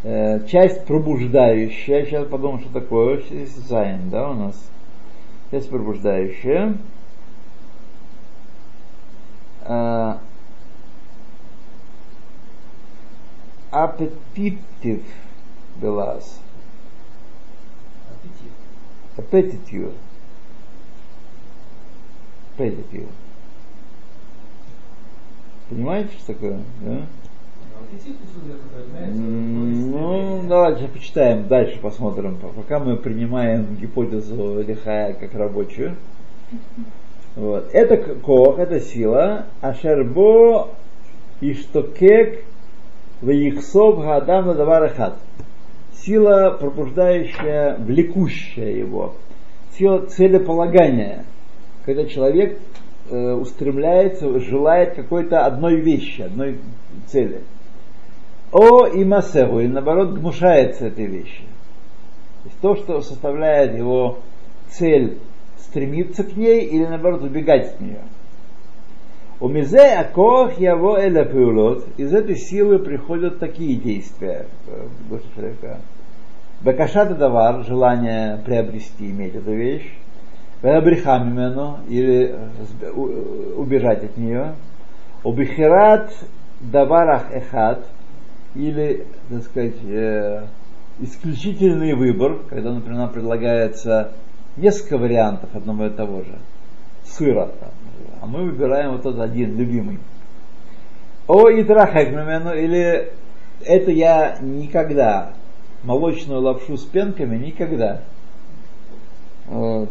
э, 0.03 0.47
часть 0.47 0.85
пробуждающая, 0.87 2.05
сейчас 2.05 2.27
подумаем, 2.27 2.61
что 2.61 2.73
такое, 2.81 3.23
Зайн, 3.69 4.11
да, 4.11 4.31
у 4.31 4.35
нас, 4.35 4.71
часть 5.51 5.71
пробуждающая, 5.71 6.77
Э, 9.71 10.19
аппетитив 13.71 15.05
белаз, 15.77 16.41
Аппетит. 18.11 18.53
аппетитив, 19.17 19.93
аппетитив. 22.55 23.09
Понимаете, 25.71 26.11
что 26.19 26.35
такое? 26.35 26.59
Да? 26.81 27.07
Ну, 29.13 29.67
М, 29.67 29.91
Ну, 29.93 30.43
давайте 30.49 30.89
почитаем 30.89 31.47
дальше, 31.47 31.79
посмотрим. 31.81 32.39
Пока 32.57 32.81
мы 32.81 32.97
принимаем 32.97 33.77
гипотезу 33.81 34.63
лихая 34.63 35.15
как 35.15 35.33
рабочую. 35.35 35.95
Вот. 37.37 37.71
Это 37.73 37.97
кох, 37.97 38.59
это 38.59 38.81
сила. 38.81 39.47
Ашербо 39.61 40.71
иштокек 41.41 42.45
вейхсов 43.23 44.01
гадам 44.01 44.49
на 44.49 44.55
даварахат. 44.55 45.19
Сила, 45.95 46.57
пробуждающая, 46.59 47.77
влекущая 47.79 48.73
его. 48.73 49.15
Сила 49.79 50.07
целеполагания. 50.07 51.25
Когда 51.85 52.05
человек 52.07 52.59
э, 53.11 53.33
устремляется, 53.35 54.39
желает 54.41 54.95
какой-то 54.95 55.45
одной 55.45 55.81
вещи, 55.81 56.23
одной 56.23 56.59
цели. 57.07 57.43
О 58.53 58.87
и 58.87 59.05
масеху, 59.05 59.61
или 59.61 59.69
наоборот 59.69 60.13
гнушается 60.13 60.87
этой 60.87 61.07
вещи. 61.07 61.45
То 62.43 62.49
есть 62.49 62.61
то, 62.61 62.77
что 62.77 63.01
составляет 63.03 63.77
его 63.77 64.19
цель 64.71 65.19
стремиться 65.59 66.25
к 66.25 66.37
ней 66.37 66.65
или 66.65 66.87
наоборот 66.87 67.23
убегать 67.23 67.75
от 67.75 67.81
нее. 67.81 68.01
У 69.41 69.49
мизе 69.49 69.95
акох 69.95 70.59
яво 70.59 71.01
эля 71.01 71.25
пеулот. 71.25 71.87
Из 71.97 72.13
этой 72.13 72.37
силы 72.37 72.79
приходят 72.79 73.39
такие 73.39 73.77
действия 73.77 74.47
в 74.67 75.09
душе 75.09 75.25
человека. 75.35 75.81
Бакашата 76.61 77.15
давар, 77.15 77.65
желание 77.65 78.39
приобрести, 78.45 79.11
иметь 79.11 79.35
эту 79.35 79.53
вещь. 79.53 79.91
Вебрихамимену, 80.63 81.79
или 81.89 82.37
сб- 82.61 82.91
у- 82.91 83.61
убежать 83.61 84.05
от 84.05 84.17
нее. 84.17 84.55
Убихират 85.25 86.13
даварах 86.61 87.33
эхат, 87.33 87.87
или, 88.55 89.07
так 89.29 89.43
сказать, 89.43 89.83
э, 89.85 90.45
исключительный 91.01 91.95
выбор, 91.95 92.41
когда, 92.49 92.73
например, 92.73 92.99
нам 92.99 93.11
предлагается 93.11 94.13
несколько 94.57 94.99
вариантов 94.99 95.55
одного 95.55 95.87
и 95.87 95.91
того 95.91 96.23
же, 96.23 96.39
сыра, 97.05 97.51
там, 97.61 97.71
а 98.21 98.27
мы 98.27 98.45
выбираем 98.45 98.93
вот 98.93 99.01
этот 99.01 99.21
один, 99.21 99.57
любимый. 99.57 99.99
О 101.27 101.49
итрахекмемену, 101.49 102.55
или 102.55 103.13
это 103.65 103.91
я 103.91 104.37
никогда, 104.41 105.33
молочную 105.85 106.41
лапшу 106.41 106.77
с 106.77 106.85
пенками 106.85 107.37
никогда. 107.37 108.03
Вот. 109.47 109.91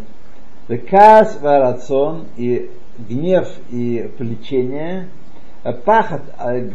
Кас 0.77 1.39
варацон 1.41 2.25
и 2.37 2.69
гнев 2.99 3.47
и 3.71 4.09
влечение, 4.19 5.07
пахот 5.85 6.21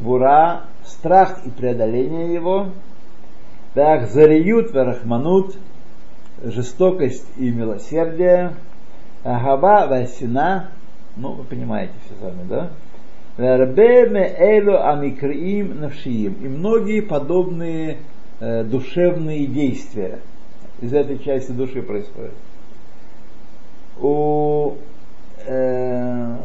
гвура, 0.00 0.62
страх 0.84 1.38
и 1.46 1.50
преодоление 1.50 2.34
его, 2.34 2.70
Ахзариют 3.76 4.72
варахманут, 4.72 5.56
жестокость 6.42 7.26
и 7.36 7.50
милосердие, 7.50 8.54
Агаба 9.22 9.86
васина, 9.88 10.70
ну 11.16 11.32
вы 11.32 11.44
понимаете 11.44 11.92
все 12.04 12.14
сами, 12.20 12.46
да? 12.48 12.70
Элу 13.36 14.78
амикриим 14.78 15.80
навшиим. 15.80 16.34
И 16.42 16.48
многие 16.48 17.00
подобные 17.00 17.98
э, 18.38 18.64
душевные 18.64 19.46
действия 19.46 20.20
из 20.80 20.92
этой 20.92 21.18
части 21.18 21.50
души 21.52 21.82
происходят. 21.82 22.34
У, 24.00 24.72
э, 25.46 26.36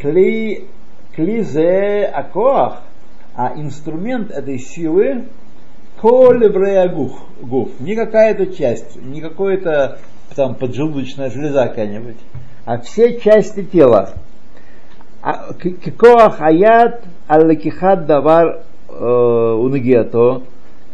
кли, 0.00 0.64
клизе 1.14 2.04
акоах, 2.04 2.82
а 3.34 3.52
инструмент 3.56 4.30
этой 4.30 4.58
силы 4.58 5.24
коль 6.00 6.48
гуф, 6.88 7.12
гуф, 7.40 7.70
не 7.80 7.94
какая-то 7.96 8.46
часть, 8.46 8.96
не 9.02 9.20
какая-то 9.20 9.98
там 10.34 10.54
поджелудочная 10.54 11.30
железа 11.30 11.68
какая-нибудь, 11.68 12.18
а 12.64 12.78
все 12.78 13.18
части 13.20 13.64
тела. 13.64 14.10
Кикоах 15.62 16.40
аят 16.40 17.04
аллакихат 17.26 18.06
давар 18.06 18.60
унагиато, 18.88 20.42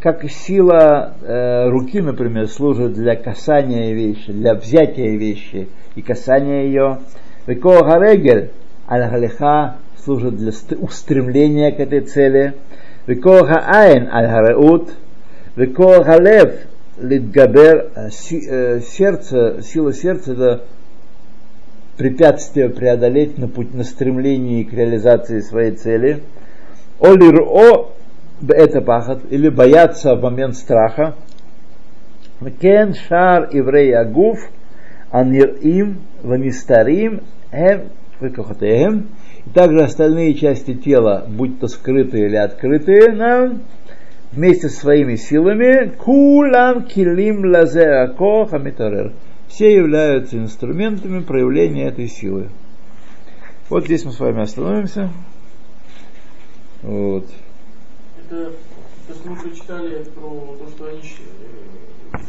как 0.01 0.27
сила 0.29 1.13
э, 1.21 1.69
руки, 1.69 2.01
например, 2.01 2.47
служит 2.47 2.93
для 2.93 3.15
касания 3.15 3.93
вещи, 3.93 4.31
для 4.31 4.55
взятия 4.55 5.15
вещи 5.15 5.69
и 5.93 6.01
касания 6.01 6.63
ее. 6.63 6.99
Викоах 7.45 7.87
арегель 7.87 8.49
аль-галиха 8.89 9.75
служит 10.03 10.37
для 10.37 10.51
устремления 10.79 11.71
к 11.71 11.79
этой 11.79 12.01
цели. 12.01 12.55
Викоах 13.05 13.51
айн 13.51 14.09
аль-хареут. 14.11 14.89
Викоах 15.55 16.07
алев 16.09 16.51
литгабер 16.99 18.09
сердце, 18.09 19.61
сила 19.61 19.93
сердца 19.93 20.33
это 20.33 20.63
препятствие 21.97 22.69
преодолеть 22.69 23.37
на 23.37 23.47
путь 23.47 23.75
на 23.75 23.83
стремлении 23.83 24.63
к 24.63 24.73
реализации 24.73 25.41
своей 25.41 25.73
цели. 25.73 26.23
Олир 26.99 27.41
о 27.41 27.91
это 28.49 28.81
пахат, 28.81 29.19
или 29.29 29.49
бояться 29.49 30.15
в 30.15 30.21
момент 30.21 30.55
страха. 30.55 31.15
Кен 32.59 32.93
шар 32.93 33.49
еврей 33.51 33.95
агуф, 33.95 34.39
анир 35.11 35.55
им, 35.61 35.99
ванистарим, 36.23 37.21
эм, 37.51 37.89
выкохотеем. 38.19 39.09
И 39.45 39.49
также 39.49 39.83
остальные 39.83 40.35
части 40.35 40.73
тела, 40.73 41.25
будь 41.27 41.59
то 41.59 41.67
скрытые 41.67 42.27
или 42.27 42.35
открытые, 42.35 43.11
нам 43.11 43.61
вместе 44.31 44.69
со 44.69 44.79
своими 44.79 45.15
силами, 45.15 45.89
кулам 45.89 46.85
килим 46.85 47.45
лазе 47.45 47.85
ако 47.85 48.45
хамитарер. 48.45 49.13
Все 49.47 49.75
являются 49.75 50.37
инструментами 50.37 51.21
проявления 51.21 51.87
этой 51.87 52.07
силы. 52.07 52.49
Вот 53.69 53.85
здесь 53.85 54.05
мы 54.05 54.11
с 54.11 54.19
вами 54.19 54.41
остановимся. 54.41 55.09
Вот. 56.81 57.25
То, 58.31 59.13
что 59.13 59.29
мы 59.29 59.35
прочитали 59.35 60.03
про 60.03 60.55
то, 60.57 60.69
что 60.73 60.87
они 60.87 61.01
э, 61.01 62.21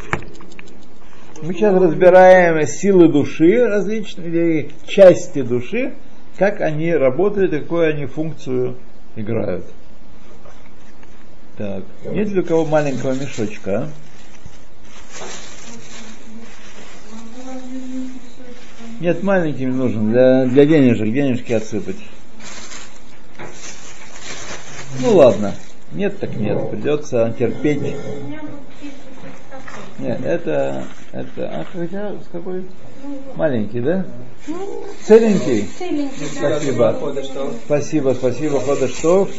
мы 1.42 1.54
сейчас 1.54 1.80
разбираем 1.80 2.66
силы 2.66 3.06
души 3.06 3.64
различные, 3.64 4.70
части 4.84 5.42
души, 5.42 5.94
как 6.38 6.60
они 6.60 6.92
работают 6.92 7.52
какую 7.52 7.88
они 7.88 8.06
функцию 8.06 8.78
играют. 9.14 9.64
Так, 11.56 11.84
нет 12.06 12.28
ли 12.30 12.40
у 12.40 12.44
кого 12.44 12.64
маленького 12.64 13.12
мешочка? 13.12 13.84
А? 13.84 13.88
Нет, 18.98 19.22
маленький 19.22 19.66
нужен, 19.66 20.10
для, 20.10 20.46
для 20.46 20.66
денежек, 20.66 21.12
денежки 21.12 21.52
отсыпать. 21.52 21.96
Ну 25.00 25.14
ладно, 25.14 25.54
нет 25.94 26.18
так 26.18 26.34
нет, 26.36 26.70
придется 26.70 27.34
терпеть. 27.38 27.94
Нет, 29.98 30.24
это, 30.24 30.84
это, 31.12 31.50
а 31.50 31.64
хотя 31.72 32.12
с 32.12 32.28
какой? 32.32 32.66
Маленький, 33.36 33.80
да? 33.80 34.04
Целенький? 35.04 35.68
Целенький, 35.78 36.26
Спасибо. 36.26 36.96
Спасибо, 37.66 38.14
спасибо, 38.14 38.60
Ходоштов. 38.60 39.30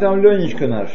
Как 0.00 0.08
там 0.12 0.22
Ленечка 0.22 0.66
наш? 0.66 0.88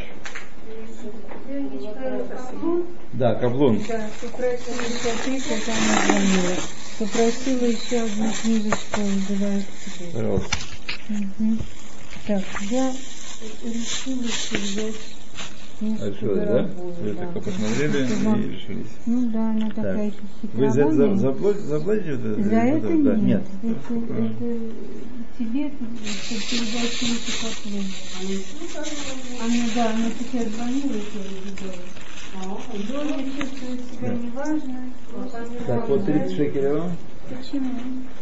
Да, 3.14 3.36
Каблун. 3.36 3.80
Да, 3.88 4.10
попросила 4.20 4.82
еще 4.82 5.12
ответить, 5.12 5.68
она 5.68 6.01
звонила. 6.08 6.56
Попросила 6.97 7.66
еще 7.66 7.99
одну 7.99 8.32
книжечку, 8.41 9.01
называется. 9.01 9.68
Пожалуйста. 10.12 10.58
Угу. 11.10 11.58
Так, 12.26 12.43
я 12.72 12.91
решила 13.64 14.24
взять 14.24 14.95
А 16.01 16.14
что, 16.16 16.36
да? 16.36 16.70
Вы 16.99 17.14
да. 17.14 17.26
только 17.28 17.41
посмотрели 17.41 18.08
Чтобы- 18.08 18.39
и 18.39 18.49
решились. 18.49 18.88
Ну 19.06 19.30
да, 19.30 19.49
она 19.51 19.70
такая 19.70 20.08
еще 20.08 20.18
Вы 20.53 20.72
за, 20.72 20.74
за, 20.74 20.89
хитроватая. 20.89 21.16
заплатите, 21.18 21.66
заплатите 21.68 22.12
вот 22.16 22.45
За 22.45 22.56
это 22.56 22.88
да, 22.88 23.16
нет. 23.16 23.22
нет. 23.22 23.43
Это, 23.62 23.93
это 23.93 24.45
тебе, 25.38 25.70
чтобы 25.70 26.42
передать 26.50 26.98
книжку 26.98 27.32
потом. 27.42 27.84
Она, 29.42 29.66
да, 29.76 29.90
она 29.92 30.10
сейчас 30.20 30.48
звонила 30.54 30.94
и 30.94 31.02
перебегала. 31.12 31.86
Доля 32.90 33.24
чувствует 33.24 33.82
себя 33.92 34.10
неважно. 34.14 34.90
Так, 35.68 35.90
вот 35.90 36.06
30 36.06 36.36
шекелей 36.36 36.72
вам. 36.74 36.92
Почему? 37.30 37.72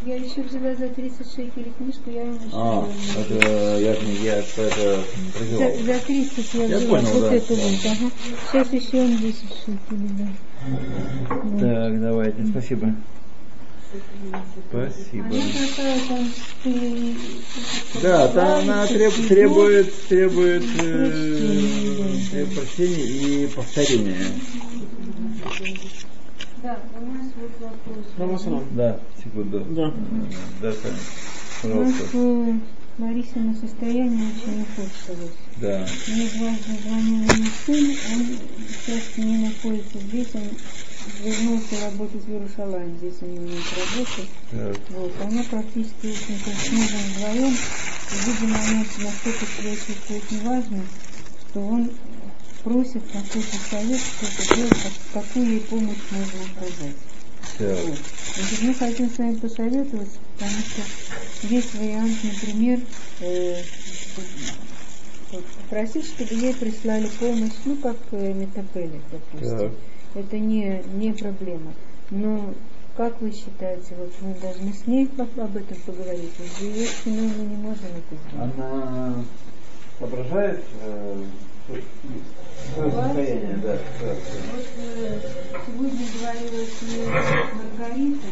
Я 0.05 0.15
еще 0.15 0.41
взяла 0.43 0.73
за 0.75 0.87
30 0.87 1.27
шекелей 1.35 1.73
книжку, 1.77 2.09
я 2.09 2.21
ему 2.23 2.39
А, 2.53 2.87
это 3.19 3.79
я, 3.79 3.95
не- 3.97 4.23
я 4.23 4.37
это 4.37 4.69
за, 4.69 5.03
прозевал. 5.37 5.71
за 5.85 5.99
30 6.05 6.53
я 6.53 6.65
Я 6.65 6.77
взяла 6.77 6.99
понял, 6.99 7.11
вот 7.13 7.21
да. 7.21 7.35
эту 7.35 7.55
вот, 7.55 7.85
ага. 7.85 8.11
Сейчас 8.51 8.73
еще 8.73 9.01
он 9.01 9.17
10 9.17 9.41
шекелей, 9.65 10.09
да. 10.17 10.27
Вот. 11.43 11.59
Так, 11.59 12.01
давайте, 12.01 12.45
спасибо. 12.47 12.95
Спасибо. 14.69 15.27
Да, 18.01 18.27
там 18.29 18.59
она 18.61 18.87
треб- 18.87 19.27
требует, 19.27 19.93
требует, 20.07 20.63
э, 20.81 22.17
требует 22.31 22.55
прочтения 22.55 23.03
и 23.43 23.47
повторения. 23.47 24.17
Да, 26.63 26.79
у 26.99 27.05
нас 27.05 27.27
вот 27.35 27.51
вопрос. 27.59 28.05
Да, 28.71 28.99
секунду. 29.23 29.59
Да. 29.69 29.93
Да, 30.61 30.73
нас 30.81 30.93
пожалуйста. 31.61 32.03
э, 32.13 32.53
Ларисина 32.99 33.55
состояние 33.55 34.27
очень 34.29 34.61
ухудшилось. 34.61 35.35
Да. 35.57 35.85
Мне 36.07 36.29
дважды 36.29 36.81
звонил 36.87 37.17
мой 37.17 37.51
сын, 37.65 37.95
он 38.13 38.25
сейчас 38.85 39.17
не 39.17 39.37
находится 39.39 39.97
здесь, 39.99 40.27
он 40.35 40.43
вернулся 41.23 41.79
работать 41.85 42.23
в 42.23 42.29
Иерусалим, 42.29 42.97
здесь 42.97 43.15
у 43.21 43.25
него 43.25 43.45
нет 43.45 43.63
работы. 43.77 44.27
Так. 44.51 44.77
Вот, 44.89 45.13
она 45.23 45.43
практически 45.43 46.07
очень 46.07 46.39
с 46.39 46.71
мужем 46.71 46.99
вдвоем, 47.15 47.53
и, 47.53 48.29
видимо, 48.29 48.57
она 48.59 48.79
настолько 48.79 49.45
себя 49.45 49.75
чувствует 49.75 50.31
неважно, 50.31 50.83
что 51.49 51.59
он 51.61 51.91
просит 52.63 53.03
какой-то 53.11 53.57
совет, 53.69 53.99
что-то 53.99 54.55
делать, 54.55 54.77
как- 54.83 55.23
какую 55.23 55.49
ей 55.49 55.59
помощь 55.61 55.97
можно 56.11 56.39
оказать. 56.55 56.95
Так. 57.57 57.85
Вот. 57.85 57.99
Значит, 58.37 58.61
мы 58.61 58.73
хотим 58.73 59.09
с 59.09 59.17
вами 59.17 59.35
посоветоваться, 59.35 60.17
потому 60.35 60.51
что 60.51 61.47
есть 61.47 61.73
вариант, 61.75 62.17
например, 62.23 62.79
э, 63.19 63.61
попросить, 65.31 66.05
чтобы 66.05 66.33
ей 66.35 66.53
прислали 66.53 67.07
помощь, 67.19 67.51
ну, 67.65 67.75
как 67.77 67.97
э, 68.11 68.33
метапелик, 68.33 69.01
допустим. 69.11 69.57
Так. 69.57 69.71
Это 70.15 70.37
не, 70.37 70.83
не 70.93 71.11
проблема. 71.13 71.73
Но 72.11 72.53
как 72.95 73.19
вы 73.21 73.31
считаете, 73.31 73.95
вот 73.97 74.11
мы 74.21 74.35
должны 74.35 74.71
с 74.71 74.85
ней 74.85 75.09
об 75.17 75.39
об 75.39 75.57
этом 75.57 75.77
поговорить? 75.85 76.31
За 76.59 76.65
ее 76.65 76.85
спиной 76.85 77.31
мы 77.37 77.45
не 77.45 77.55
можем 77.55 77.85
это 77.85 78.15
сделать. 78.27 78.53
Она 78.55 79.23
соображает 79.97 80.63
э, 80.81 81.23
свое 82.73 82.91
состояние, 82.91 83.57
да. 83.63 83.77
Вот 84.01 84.67
э, 84.77 85.19
сегодня 85.65 86.05
говорила 86.19 86.65
с 86.65 86.81
ней 86.83 87.07
Маргарита, 87.55 88.27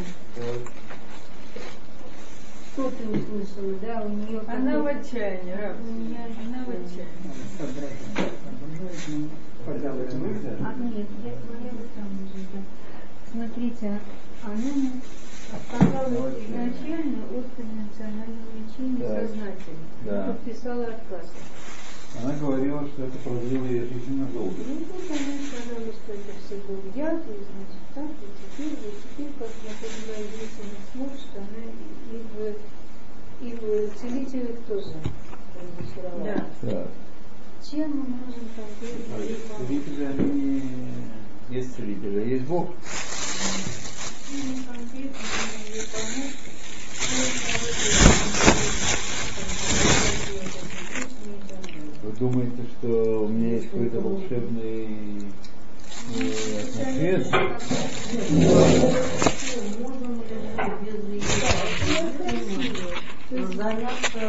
что 2.73 2.91
ты 2.91 3.03
услышала, 3.09 3.73
да, 3.81 4.01
у 4.05 4.09
нее 4.09 4.41
Она 4.47 4.79
в 4.79 4.85
отчаянии, 4.85 5.53
Раб. 5.53 5.77
У 5.81 5.91
меня 5.91 6.25
Она 6.25 6.65
в 6.65 6.69
отчаянии. 6.69 7.11
А, 9.67 10.73
нет, 10.79 11.07
я 11.23 11.33
говорила 11.45 11.85
там 11.95 12.09
уже, 12.25 12.41
да. 12.51 12.61
Смотрите, 13.31 13.99
она 14.43 14.91
отказалась 15.53 16.35
изначально 16.39 17.23
от 17.29 17.45
конвенционального 17.55 18.51
лечения 18.57 19.07
Так. 19.07 19.21
сознательно. 19.21 19.85
Да. 20.05 20.33
Подписала 20.33 20.85
отказ. 20.85 21.27
Она 22.21 22.33
говорила, 22.33 22.87
что 22.87 23.03
это 23.05 23.17
продлило 23.19 23.65
ее 23.65 23.85
жизнь 23.85 24.19
надолго. 24.19 24.57
Ну, 24.67 24.77
тут 24.79 25.11
она 25.11 25.37
сказала, 25.45 25.93
что 25.93 26.11
это 26.11 26.33
все 26.43 26.55
был 26.67 26.81
яд, 26.95 27.21
и 27.21 27.37
значит 27.45 27.83
так, 27.93 28.09
и 28.09 28.27
теперь, 28.41 28.75
вот 28.83 28.95
теперь, 29.03 29.31
как 29.37 29.51
я 29.63 29.73
поняла, 29.79 30.17
единственный 30.17 30.81
смог, 30.91 31.09
что 31.21 31.37
она 31.37 31.63
и 32.11 32.17
в, 32.33 32.57
и 33.45 33.55
в 33.55 33.99
целителях 33.99 34.57
тоже 34.67 34.93
разочаровала. 35.55 36.25
Да. 36.25 36.45
Да. 36.63 36.87
Чем 37.69 37.91
мы 37.91 38.03
можем 38.07 38.49
конкретно 38.55 39.23
ей 39.23 39.35
помочь? 39.47 39.67
Целители, 39.67 40.03
они 40.05 40.41
не 40.41 41.55
есть 41.55 41.75
целители, 41.75 42.19
а 42.19 42.25
есть 42.25 42.45
Бог. 42.45 42.69
Вы 52.03 52.11
думаете, 52.19 52.63
что 52.79 53.25
у 53.25 53.27
меня 53.27 53.55
есть 53.55 53.69
какой-то 53.69 53.99
волшебный 54.01 55.27
э, 56.17 56.23
ответ? 56.81 57.27
Можно 63.31 63.53
заняться 63.53 64.19